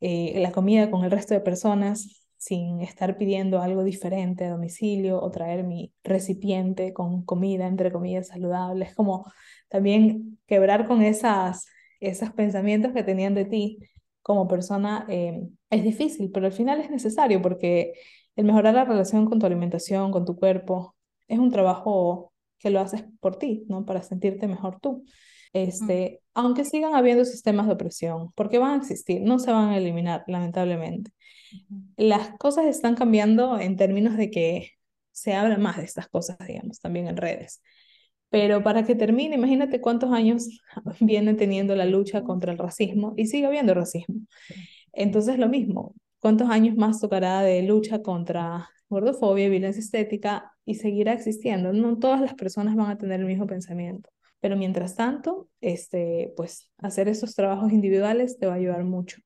[0.00, 5.22] eh, la comida con el resto de personas sin estar pidiendo algo diferente a domicilio
[5.22, 8.84] o traer mi recipiente con comida, entre comillas, saludable.
[8.84, 9.30] Es como
[9.68, 11.66] también quebrar con esas,
[12.00, 13.78] esos pensamientos que tenían de ti
[14.22, 17.92] como persona eh, es difícil, pero al final es necesario porque
[18.34, 20.96] el mejorar la relación con tu alimentación, con tu cuerpo,
[21.28, 23.84] es un trabajo que lo haces por ti, ¿no?
[23.84, 25.04] Para sentirte mejor tú.
[25.52, 29.76] Este, aunque sigan habiendo sistemas de opresión, porque van a existir, no se van a
[29.76, 31.12] eliminar, lamentablemente.
[31.96, 34.70] Las cosas están cambiando en términos de que
[35.12, 37.62] se habla más de estas cosas, digamos, también en redes.
[38.30, 40.48] Pero para que termine, imagínate cuántos años
[41.00, 44.22] viene teniendo la lucha contra el racismo y sigue habiendo racismo.
[44.92, 50.76] Entonces, lo mismo, ¿cuántos años más tocará de lucha contra gordofobia y violencia estética y
[50.76, 51.72] seguirá existiendo?
[51.74, 54.11] No todas las personas van a tener el mismo pensamiento.
[54.42, 59.18] Pero mientras tanto, este, pues hacer esos trabajos individuales te va a ayudar mucho.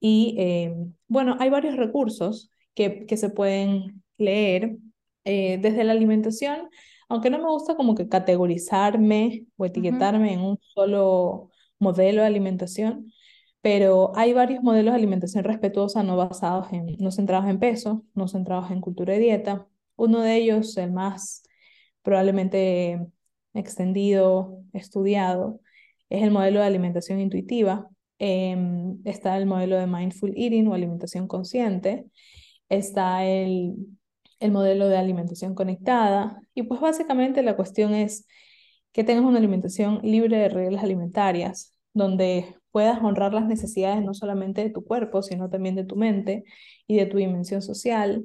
[0.00, 0.74] Y eh,
[1.08, 4.78] bueno, hay varios recursos que, que se pueden leer
[5.24, 6.70] eh, desde la alimentación,
[7.08, 13.12] aunque no me gusta como que categorizarme o etiquetarme en un solo modelo de alimentación,
[13.60, 18.28] pero hay varios modelos de alimentación respetuosa no basados en, no centrados en peso, no
[18.28, 19.66] centrados en cultura de dieta.
[19.96, 21.42] Uno de ellos, el más
[22.02, 23.06] probablemente
[23.54, 25.60] extendido, estudiado,
[26.08, 27.88] es el modelo de alimentación intuitiva,
[28.20, 32.04] Em, está el modelo de mindful eating o alimentación consciente,
[32.68, 33.74] está el,
[34.40, 36.40] el modelo de alimentación conectada.
[36.54, 38.26] Y pues básicamente la cuestión es
[38.92, 44.62] que tengas una alimentación libre de reglas alimentarias, donde puedas honrar las necesidades no solamente
[44.62, 46.44] de tu cuerpo, sino también de tu mente
[46.86, 48.24] y de tu dimensión social,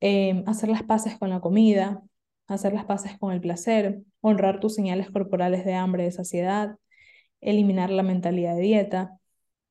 [0.00, 2.02] em, hacer las paces con la comida,
[2.46, 6.76] hacer las paces con el placer, honrar tus señales corporales de hambre, de saciedad,
[7.40, 9.18] eliminar la mentalidad de dieta,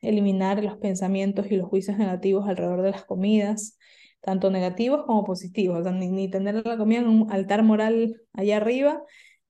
[0.01, 3.77] eliminar los pensamientos y los juicios negativos alrededor de las comidas,
[4.21, 9.01] tanto negativos como positivos, ni, tener la comida en un altar moral allá arriba,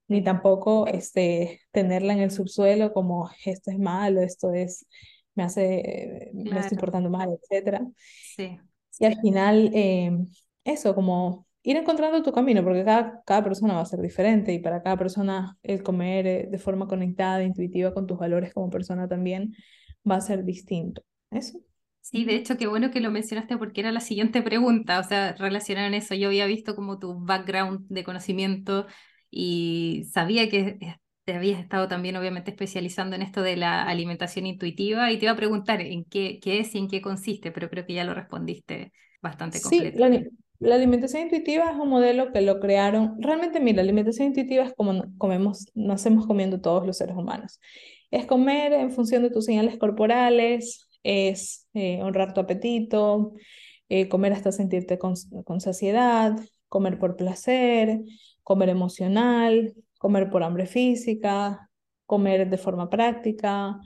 [0.08, 4.86] ni tampoco este, tenerla en el subsuelo como esto es malo, esto es,
[5.34, 7.80] me hace, me estoy portando mal, etc.
[8.36, 8.58] Sí.
[8.98, 10.12] Y al final, eh,
[10.64, 14.58] eso, como ir encontrando tu camino, porque cada, cada persona va a ser diferente y
[14.60, 19.08] para cada persona el comer eh, de forma conectada, intuitiva con tus valores como persona
[19.08, 19.54] también
[20.08, 21.02] va a ser distinto.
[21.30, 21.58] ¿Eso?
[22.02, 25.32] Sí, de hecho, qué bueno que lo mencionaste porque era la siguiente pregunta, o sea,
[25.32, 26.14] relacionada en eso.
[26.14, 28.86] Yo había visto como tu background de conocimiento
[29.30, 35.10] y sabía que te habías estado también obviamente especializando en esto de la alimentación intuitiva
[35.10, 37.86] y te iba a preguntar en qué, qué es y en qué consiste, pero creo
[37.86, 39.96] que ya lo respondiste bastante completo.
[39.96, 40.22] Sí, la,
[40.72, 43.16] alimentación intuitiva es un modelo que lo crearon.
[43.20, 47.60] Realmente, mira, la alimentación intuitiva es como comemos, nacemos comiendo todos los seres humanos.
[48.10, 53.34] Es comer en función de tus señales corporales, es eh, honrar tu apetito,
[53.88, 55.16] eh, comer hasta sentirte con,
[55.60, 56.36] saciedad,
[56.68, 58.00] comer por placer,
[58.42, 61.70] comer emocional, comer por hambre física,
[62.06, 63.78] comer de forma práctica,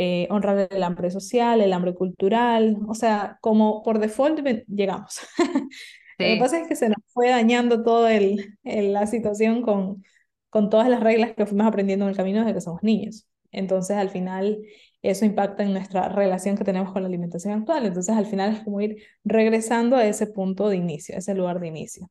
[0.00, 5.18] eh, honrar el hambre social, el hambre cultural, o sea, como por default llegamos.
[6.18, 8.12] Lo que pasa es que se nos fue dañando toda
[8.62, 10.04] la situación con,
[10.50, 13.26] con todas las reglas que fuimos aprendiendo en el camino desde que somos niños.
[13.50, 14.60] Entonces, al final,
[15.02, 17.84] eso impacta en nuestra relación que tenemos con la alimentación actual.
[17.84, 21.58] Entonces, al final es como ir regresando a ese punto de inicio, a ese lugar
[21.58, 22.08] de inicio.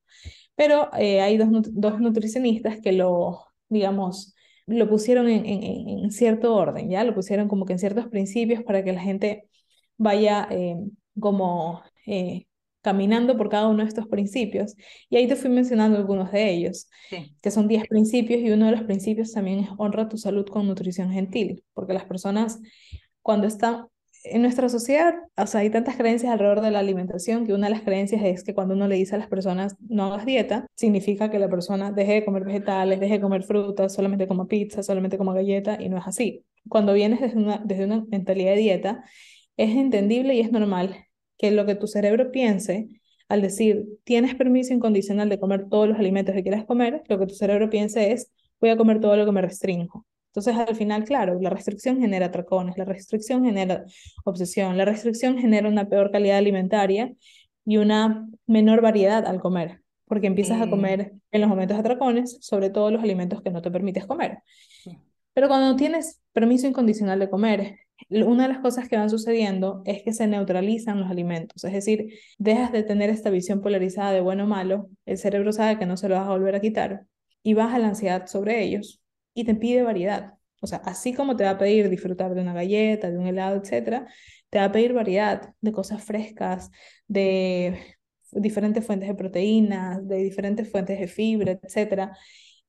[0.55, 4.35] Pero eh, hay dos, dos, nutricionistas que lo, digamos,
[4.67, 7.03] lo pusieron en, en, cierto orden, ¿ya?
[7.03, 9.49] Lo pusieron como que en ciertos principios para que la gente
[9.97, 10.75] vaya eh,
[11.19, 12.45] como eh,
[12.81, 14.75] caminando por cada uno de estos principios.
[15.09, 16.89] Y ahí te fui mencionando algunos de ellos,
[17.41, 20.67] que son 10 principios y uno de los principios también es honra tu salud con
[20.67, 22.59] nutrición gentil, porque las personas
[23.21, 23.87] cuando están
[24.31, 27.73] en nuestra sociedad, o sea, hay tantas creencias alrededor de la alimentación que una de
[27.73, 31.29] las creencias es que cuando uno le dice a las personas no hagas dieta, significa
[31.29, 35.17] que la persona deje de comer vegetales, deje de comer frutas, solamente coma pizza, solamente
[35.17, 36.45] coma galleta, y no es así.
[36.69, 39.03] Cuando vienes desde una, desde una mentalidad de dieta,
[39.57, 40.95] es entendible y es normal
[41.37, 42.87] que lo que tu cerebro piense
[43.29, 47.27] al decir tienes permiso incondicional de comer todos los alimentos que quieras comer, lo que
[47.27, 50.06] tu cerebro piense es voy a comer todo lo que me restringo.
[50.37, 53.85] Entonces, al final, claro, la restricción genera atracones, la restricción genera
[54.23, 57.11] obsesión, la restricción genera una peor calidad alimentaria
[57.65, 62.37] y una menor variedad al comer, porque empiezas a comer en los momentos de atracones,
[62.41, 64.43] sobre todo los alimentos que no te permites comer.
[65.33, 67.79] Pero cuando tienes permiso incondicional de comer,
[68.11, 72.13] una de las cosas que van sucediendo es que se neutralizan los alimentos, es decir,
[72.37, 75.97] dejas de tener esta visión polarizada de bueno o malo, el cerebro sabe que no
[75.97, 77.07] se lo vas a volver a quitar
[77.41, 79.01] y baja la ansiedad sobre ellos
[79.37, 80.33] y te pide variedad.
[80.61, 83.61] O sea, así como te va a pedir disfrutar de una galleta, de un helado,
[83.61, 84.07] etcétera,
[84.49, 86.71] te va a pedir variedad de cosas frescas,
[87.07, 87.79] de
[88.31, 92.17] diferentes fuentes de proteínas, de diferentes fuentes de fibra, etcétera.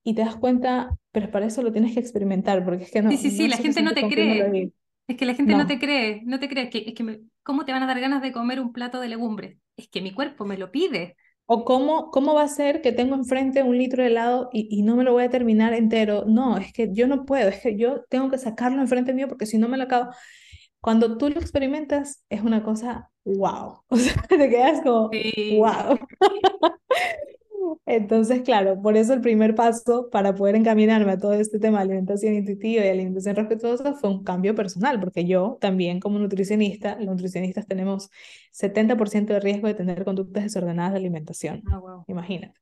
[0.04, 3.10] Y te das cuenta, pero para eso lo tienes que experimentar, porque es que no.
[3.10, 4.70] Sí, sí, sí, la gente no te cree.
[5.06, 6.64] Es que la gente no, te cree, no te cree.
[6.64, 9.08] Es que, es que ¿Cómo te van a dar ganas de comer un plato de
[9.08, 9.56] legumbres?
[9.74, 11.16] Es que mi cuerpo me lo pide.
[11.50, 14.82] O cómo, cómo va a ser que tengo enfrente un litro de helado y, y,
[14.82, 16.24] no me lo voy a terminar entero.
[16.26, 19.46] No, es que yo no puedo, es que yo tengo que sacarlo enfrente mío porque
[19.46, 20.10] si no me lo acabo.
[20.80, 23.82] Cuando tú lo experimentas es una cosa wow.
[23.88, 25.98] O sea, te quedas como wow.
[27.86, 31.84] Entonces, claro, por eso el primer paso para poder encaminarme a todo este tema de
[31.84, 37.06] alimentación intuitiva y alimentación respetuosa fue un cambio personal, porque yo también como nutricionista, los
[37.06, 38.10] nutricionistas tenemos
[38.52, 41.62] 70% de riesgo de tener conductas desordenadas de alimentación.
[41.72, 42.54] Oh, Imagínate.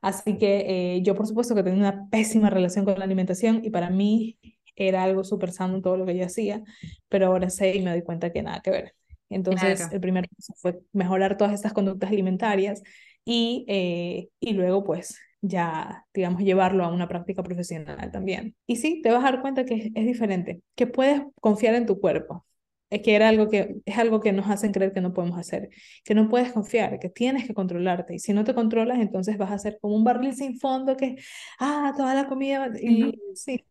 [0.00, 3.70] Así que eh, yo por supuesto que tenía una pésima relación con la alimentación y
[3.70, 4.38] para mí
[4.76, 6.62] era algo súper sano todo lo que yo hacía,
[7.08, 8.94] pero ahora sé y me doy cuenta que nada que ver.
[9.30, 12.82] Entonces, el primer paso fue mejorar todas estas conductas alimentarias,
[13.30, 18.56] y, eh, y luego pues ya, digamos, llevarlo a una práctica profesional también.
[18.66, 22.00] Y sí, te vas a dar cuenta que es, diferente, que puedes confiar en tu
[22.00, 22.46] cuerpo,
[22.88, 25.68] es que era algo que es algo que nos hacen creer que no podemos hacer,
[26.04, 29.52] que no puedes confiar, que tienes que controlarte y si no te controlas entonces vas
[29.52, 31.16] a ser como un barril sin fondo que
[31.60, 33.62] ah toda la comida y sí.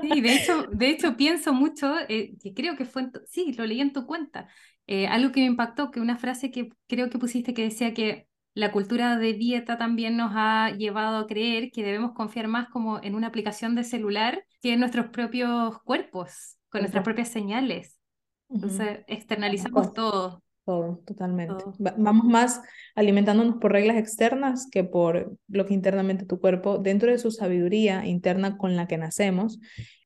[0.00, 0.20] sí.
[0.22, 3.92] de hecho de hecho pienso mucho eh, que creo que fue sí lo leí en
[3.92, 4.48] tu cuenta
[4.86, 8.28] eh, algo que me impactó que una frase que creo que pusiste que decía que
[8.54, 13.02] la cultura de dieta también nos ha llevado a creer que debemos confiar más como
[13.02, 17.98] en una aplicación de celular que en nuestros propios cuerpos, con nuestras propias señales.
[18.48, 20.40] Entonces, externalizamos todo.
[20.64, 21.64] Todo, totalmente.
[21.78, 22.62] Vamos más
[22.94, 28.06] alimentándonos por reglas externas que por lo que internamente tu cuerpo, dentro de su sabiduría
[28.06, 29.58] interna con la que nacemos,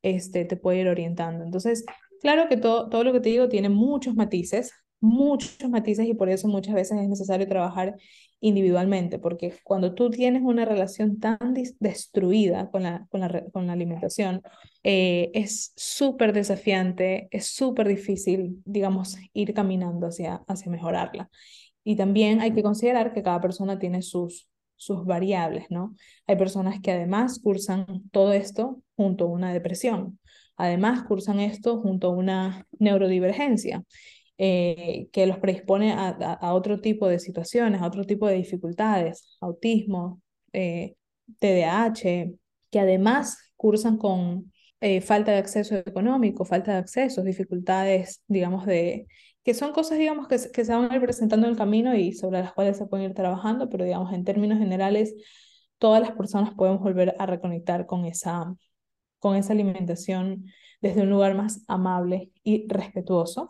[0.02, 1.44] este, te puede ir orientando.
[1.44, 1.84] Entonces,
[2.22, 6.28] claro que todo, todo lo que te digo tiene muchos matices, muchos matices y por
[6.28, 7.94] eso muchas veces es necesario trabajar
[8.40, 11.38] individualmente, porque cuando tú tienes una relación tan
[11.80, 14.42] destruida con la, con la, con la alimentación,
[14.84, 21.28] eh, es súper desafiante, es súper difícil, digamos, ir caminando hacia, hacia mejorarla.
[21.84, 25.94] Y también hay que considerar que cada persona tiene sus, sus variables, ¿no?
[26.26, 30.18] Hay personas que además cursan todo esto junto a una depresión,
[30.56, 33.84] además cursan esto junto a una neurodivergencia
[34.38, 39.36] eh, que los predispone a, a, otro tipo de situaciones, a otro tipo de dificultades,
[39.40, 40.22] autismo,
[40.52, 40.94] eh,
[41.40, 42.32] TDAH,
[42.70, 49.08] que además cursan con eh, falta de acceso económico, falta de acceso, dificultades, digamos, de
[49.42, 52.12] que son cosas, digamos, que, que se van a ir presentando en el camino y
[52.12, 55.14] sobre las cuales se pueden ir trabajando, pero, digamos, en términos generales,
[55.78, 58.54] todas las personas podemos volver a reconectar con esa,
[59.18, 60.44] con esa alimentación
[60.80, 63.48] desde un lugar más amable y respetuoso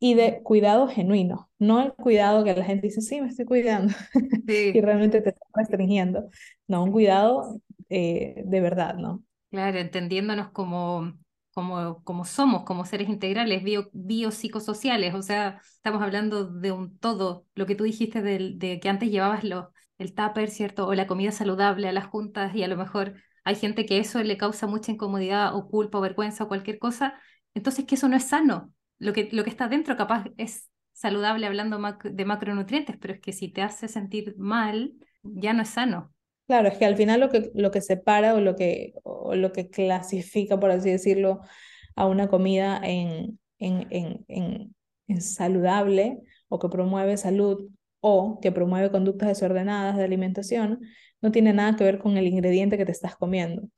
[0.00, 3.94] y de cuidado genuino, no el cuidado que la gente dice, sí, me estoy cuidando
[4.48, 6.28] y realmente te está restringiendo,
[6.66, 7.60] no, un cuidado
[7.90, 9.22] eh, de verdad, ¿no?
[9.50, 11.12] Claro, entendiéndonos como,
[11.52, 17.46] como, como somos, como seres integrales, bio, biopsicosociales, o sea, estamos hablando de un todo,
[17.54, 20.86] lo que tú dijiste de, de que antes llevabas lo, el tupper, ¿cierto?
[20.86, 23.14] O la comida saludable a las juntas y a lo mejor
[23.44, 27.20] hay gente que eso le causa mucha incomodidad o culpa o vergüenza o cualquier cosa,
[27.54, 31.46] entonces que eso no es sano, lo que, lo que está dentro capaz es saludable
[31.46, 34.92] hablando de macronutrientes, pero es que si te hace sentir mal,
[35.22, 36.14] ya no es sano.
[36.46, 39.52] Claro, es que al final lo que, lo que separa o lo que, o lo
[39.52, 41.40] que clasifica, por así decirlo,
[41.96, 44.24] a una comida en, en, en,
[45.06, 47.70] en, saludable o que promueve salud
[48.00, 50.80] o que promueve conductas desordenadas de alimentación,
[51.20, 53.68] no tiene nada que ver con el ingrediente que te estás comiendo.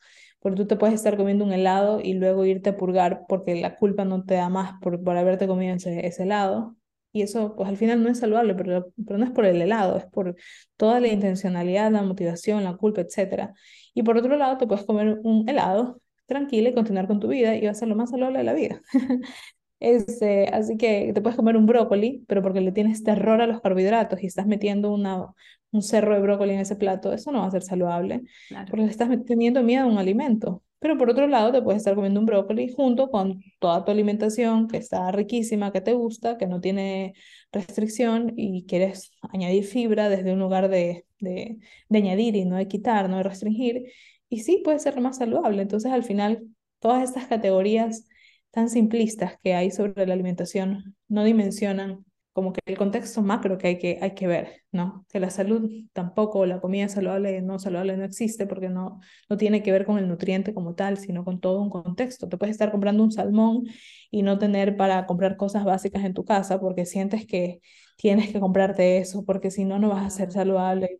[0.42, 3.76] Porque tú te puedes estar comiendo un helado y luego irte a purgar porque la
[3.76, 6.76] culpa no te da más por, por haberte comido ese, ese helado.
[7.12, 9.98] Y eso, pues al final no es saludable, pero, pero no es por el helado,
[9.98, 10.34] es por
[10.76, 13.52] toda la intencionalidad, la motivación, la culpa, etc.
[13.94, 17.54] Y por otro lado, te puedes comer un helado tranquila y continuar con tu vida
[17.54, 18.80] y va a ser lo más saludable de la vida.
[19.82, 23.60] Este, así que te puedes comer un brócoli, pero porque le tienes terror a los
[23.60, 25.26] carbohidratos y estás metiendo una,
[25.72, 28.22] un cerro de brócoli en ese plato, eso no va a ser saludable,
[28.70, 30.62] porque le estás teniendo miedo a un alimento.
[30.78, 34.68] Pero por otro lado, te puedes estar comiendo un brócoli junto con toda tu alimentación
[34.68, 37.14] que está riquísima, que te gusta, que no tiene
[37.52, 41.58] restricción y quieres añadir fibra desde un lugar de, de,
[41.88, 43.84] de añadir y no de quitar, no de restringir.
[44.28, 45.62] Y sí, puede ser más saludable.
[45.62, 46.44] Entonces, al final,
[46.80, 48.06] todas estas categorías
[48.52, 53.68] tan simplistas que hay sobre la alimentación no dimensionan como que el contexto macro que
[53.68, 55.04] hay que, hay que ver, ¿no?
[55.10, 59.62] Que la salud tampoco, la comida saludable no saludable no existe porque no, no tiene
[59.62, 62.28] que ver con el nutriente como tal, sino con todo un contexto.
[62.28, 63.64] Te puedes estar comprando un salmón
[64.10, 67.60] y no tener para comprar cosas básicas en tu casa porque sientes que
[67.96, 70.98] tienes que comprarte eso porque si no, no vas a ser saludable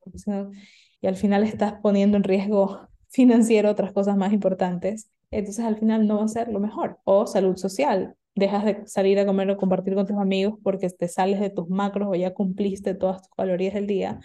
[1.01, 6.07] y al final estás poniendo en riesgo financiero otras cosas más importantes entonces al final
[6.07, 6.99] no va a ser lo mejor.
[7.05, 11.09] O salud social, dejas de salir a comer o compartir con tus amigos porque te
[11.09, 14.21] sales de tus macros o ya cumpliste todas tus calorías del día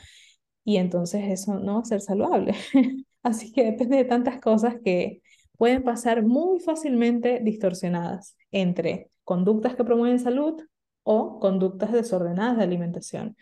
[0.64, 2.54] y entonces eso no va a ser saludable.
[3.24, 5.22] Así que depende de tantas cosas que
[5.58, 10.62] pueden pasar muy fácilmente distorsionadas entre conductas que promueven salud
[11.04, 13.38] o conductas desordenadas de alimentación.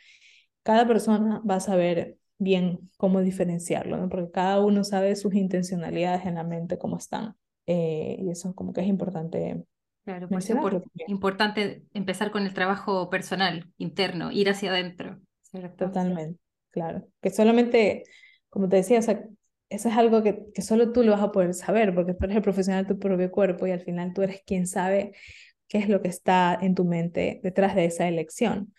[0.64, 4.10] Cada persona va a saber bien cómo diferenciarlo, ¿no?
[4.10, 7.36] porque cada uno sabe sus intencionalidades en la mente, cómo están.
[7.68, 9.64] Eh, y eso como que es importante.
[10.04, 10.54] Claro, por eso
[10.94, 15.20] es importante empezar con el trabajo personal, interno, ir hacia adentro.
[15.78, 16.40] Totalmente,
[16.70, 17.08] claro.
[17.22, 18.04] Que solamente,
[18.50, 19.24] como te decía, o sea,
[19.70, 22.38] eso es algo que, que solo tú lo vas a poder saber, porque tú eres
[22.38, 25.14] el profesional de tu propio cuerpo y al final tú eres quien sabe
[25.68, 28.74] qué es lo que está en tu mente detrás de esa elección.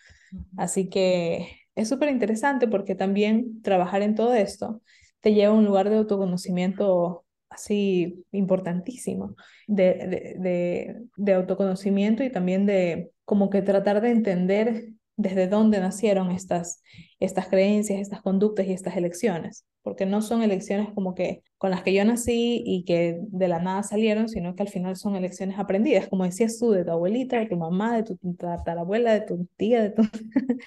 [0.55, 4.81] Así que es súper interesante porque también trabajar en todo esto
[5.19, 7.25] te lleva a un lugar de autoconocimiento
[7.57, 9.35] así importantísimo
[9.67, 16.29] de, de, de, autoconocimiento y también de como que tratar de entender desde dónde nacieron
[16.29, 16.83] estas,
[17.19, 21.81] estas creencias, estas conductas y estas elecciones, porque no son elecciones como que con las
[21.81, 25.57] que yo nací y que de la nada salieron, sino que al final son elecciones
[25.57, 29.47] aprendidas, como decías tú, de tu abuelita, de tu mamá, de tu tatarabuela, de tu
[29.57, 30.03] tía, de tu...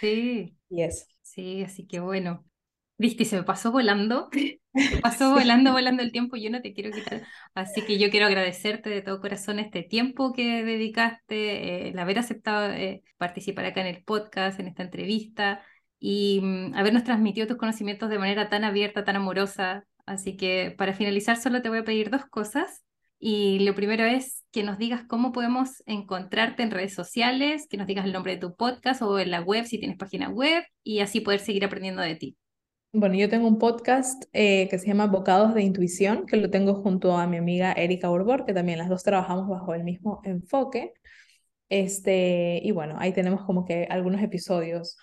[0.01, 0.57] Sí.
[0.69, 1.07] y eso.
[1.23, 2.45] Sí, así que bueno,
[3.01, 4.29] Viste, se me pasó volando,
[5.03, 7.23] pasó volando, volando el tiempo, yo no te quiero quitar.
[7.55, 12.19] Así que yo quiero agradecerte de todo corazón este tiempo que dedicaste, eh, el haber
[12.19, 15.63] aceptado eh, participar acá en el podcast, en esta entrevista
[15.99, 19.85] y mm, habernos transmitido tus conocimientos de manera tan abierta, tan amorosa.
[20.07, 22.85] Así que para finalizar solo te voy a pedir dos cosas.
[23.23, 27.87] Y lo primero es que nos digas cómo podemos encontrarte en redes sociales, que nos
[27.87, 31.01] digas el nombre de tu podcast o en la web si tienes página web y
[31.01, 32.40] así poder seguir aprendiendo de ti.
[32.93, 36.75] Bueno, yo tengo un podcast eh, que se llama Bocados de Intuición, que lo tengo
[36.75, 40.93] junto a mi amiga Erika Borbor, que también las dos trabajamos bajo el mismo enfoque.
[41.69, 44.97] Este, y bueno, ahí tenemos como que algunos episodios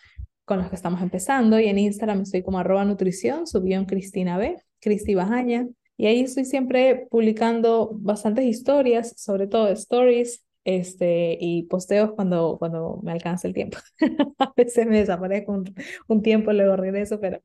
[0.44, 1.60] con los que estamos empezando.
[1.62, 5.68] Y en Instagram estoy como arroba nutrición, subió en Cristina B, Cristi Bajaña.
[5.96, 13.00] Y ahí estoy siempre publicando bastantes historias, sobre todo stories, este, y posteos cuando, cuando
[13.02, 13.78] me alcanza el tiempo.
[14.38, 15.74] a veces me desaparezco un,
[16.08, 17.42] un, tiempo, luego regreso, pero...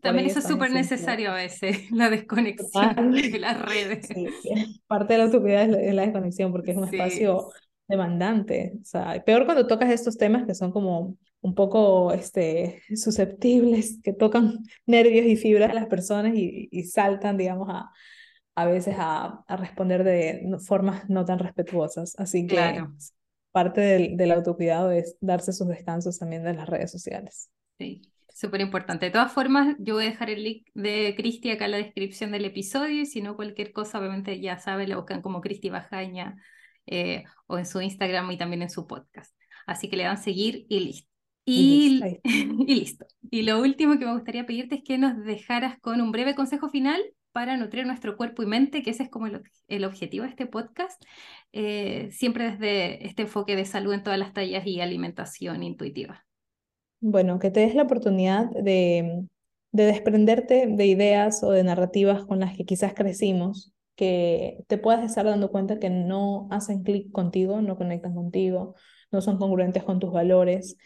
[0.00, 4.08] También eso es súper necesario a veces, la desconexión de las redes.
[4.86, 7.48] parte de la utilidad es la, desconexión porque es un espacio
[7.88, 8.74] demandante.
[8.80, 14.12] O sea, peor cuando tocas estos temas que son como un poco este, susceptibles, que
[14.12, 17.90] tocan nervios y fibras de las personas y, y saltan, digamos, a,
[18.60, 22.14] a veces a, a responder de formas no tan respetuosas.
[22.18, 22.92] Así que claro.
[23.52, 27.50] parte del, del autocuidado es darse sus descansos también de las redes sociales.
[27.78, 29.06] Sí, súper importante.
[29.06, 32.32] De todas formas, yo voy a dejar el link de Cristi acá en la descripción
[32.32, 36.36] del episodio y si no, cualquier cosa, obviamente ya saben, la buscan como Cristi Bajaña
[36.86, 39.34] eh, o en su Instagram y también en su podcast.
[39.66, 41.10] Así que le dan seguir y listo.
[41.44, 43.06] Y, y, listo.
[43.30, 46.68] Y lo último que me gustaría pedirte es que nos dejaras con un breve consejo
[46.68, 47.00] final
[47.32, 51.02] para nutrir nuestro cuerpo y mente, que ese es como el, objetivo de este podcast,
[51.52, 56.24] eh, siempre desde este enfoque de salud en todas las tallas y alimentación intuitiva.
[57.00, 59.24] Bueno, que te des la oportunidad de,
[59.72, 65.04] de desprenderte de ideas o de narrativas con las que quizás crecimos, que te puedas
[65.04, 68.74] estar dando cuenta que no hacen clic contigo, no conectan contigo,
[69.12, 70.76] no son congruentes con tus valores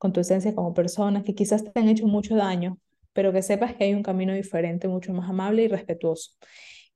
[0.00, 2.78] con tu esencia como persona, que quizás te han hecho mucho daño,
[3.12, 6.32] pero que sepas que hay un camino diferente, mucho más amable y respetuoso.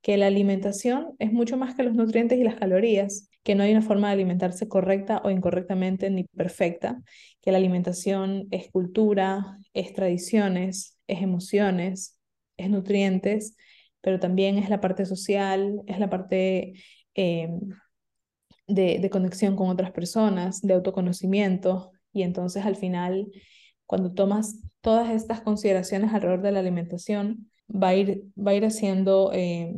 [0.02, 3.72] Que la alimentación es mucho más que los nutrientes y las calorías, que no hay
[3.72, 7.02] una forma de alimentarse correcta o incorrectamente ni perfecta,
[7.40, 12.18] que la alimentación es cultura, es tradiciones, es emociones,
[12.56, 13.56] es nutrientes,
[14.00, 16.74] pero también es la parte social, es la parte
[17.14, 17.48] eh,
[18.66, 23.30] de, de conexión con otras personas, de autoconocimiento, y entonces al final,
[23.86, 28.66] cuando tomas todas estas consideraciones alrededor de la alimentación, va a ir, va a ir
[28.66, 29.74] haciendo eh,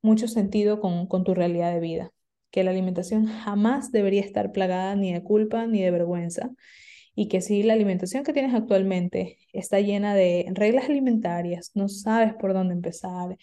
[0.00, 2.12] mucho sentido con, con tu realidad de vida.
[2.50, 6.50] Que la alimentación jamás debería estar plagada ni de culpa ni de vergüenza.
[7.14, 12.32] Y que si la alimentación que tienes actualmente está llena de reglas alimentarias, no sabes
[12.32, 13.36] por dónde empezar,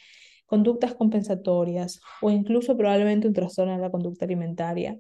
[0.48, 4.98] conductas compensatorias o incluso probablemente un trastorno de la conducta alimentaria,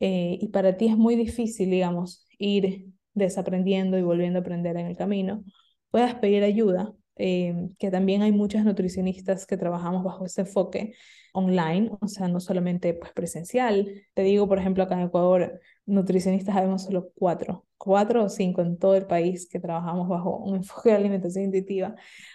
[0.00, 2.86] eh, y para ti es muy difícil, digamos, ir
[3.16, 5.44] desaprendiendo y volviendo a aprender en el camino,
[5.90, 10.94] puedas pedir ayuda, eh, que también hay muchas nutricionistas que trabajamos bajo ese enfoque
[11.32, 13.90] online, o sea, no solamente pues, presencial.
[14.14, 18.78] Te digo, por ejemplo, acá en Ecuador, nutricionistas sabemos solo cuatro, cuatro o cinco en
[18.78, 21.94] todo el país que trabajamos bajo un enfoque de alimentación intuitiva.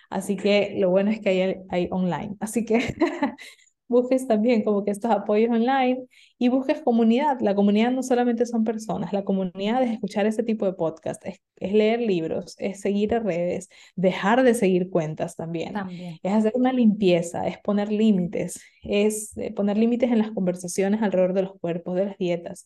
[0.09, 2.35] Así que lo bueno es que hay, hay online.
[2.39, 2.79] Así que
[3.91, 6.05] busques también como que estos apoyos online
[6.39, 7.39] y busques comunidad.
[7.41, 11.39] La comunidad no solamente son personas, la comunidad es escuchar ese tipo de podcast, es,
[11.59, 15.75] leer libros, es seguir a redes, dejar de seguir cuentas también.
[16.23, 21.33] Es hacer una limpieza, es poner límites, es eh, poner límites en las conversaciones alrededor
[21.33, 22.65] de los cuerpos, de las dietas.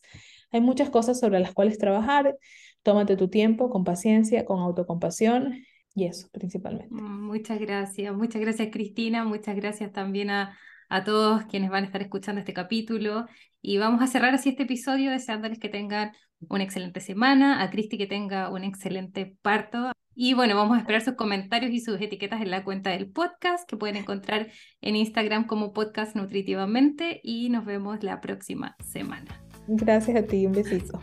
[0.50, 2.36] Hay muchas cosas sobre las cuales trabajar.
[2.82, 5.54] Tómate tu tiempo con paciencia, con autocompasión
[5.96, 6.94] y eso principalmente.
[6.94, 10.56] Mm, muchas gracias, muchas gracias Cristina, muchas gracias también a
[10.88, 13.26] a todos quienes van a estar escuchando este capítulo.
[13.62, 16.12] Y vamos a cerrar así este episodio deseándoles que tengan
[16.48, 19.92] una excelente semana, a Cristi que tenga un excelente parto.
[20.14, 23.68] Y bueno, vamos a esperar sus comentarios y sus etiquetas en la cuenta del podcast
[23.68, 24.48] que pueden encontrar
[24.80, 29.42] en Instagram como podcast nutritivamente y nos vemos la próxima semana.
[29.68, 31.00] Gracias a ti, un besito.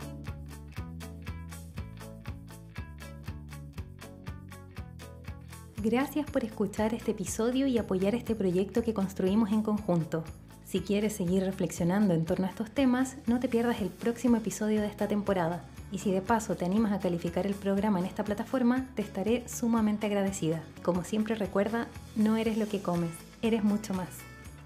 [5.84, 10.24] Gracias por escuchar este episodio y apoyar este proyecto que construimos en conjunto.
[10.64, 14.80] Si quieres seguir reflexionando en torno a estos temas, no te pierdas el próximo episodio
[14.80, 15.62] de esta temporada.
[15.92, 19.46] Y si de paso te animas a calificar el programa en esta plataforma, te estaré
[19.46, 20.62] sumamente agradecida.
[20.82, 23.10] Como siempre recuerda, no eres lo que comes,
[23.42, 24.08] eres mucho más.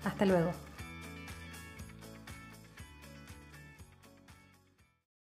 [0.05, 0.53] Hasta luego.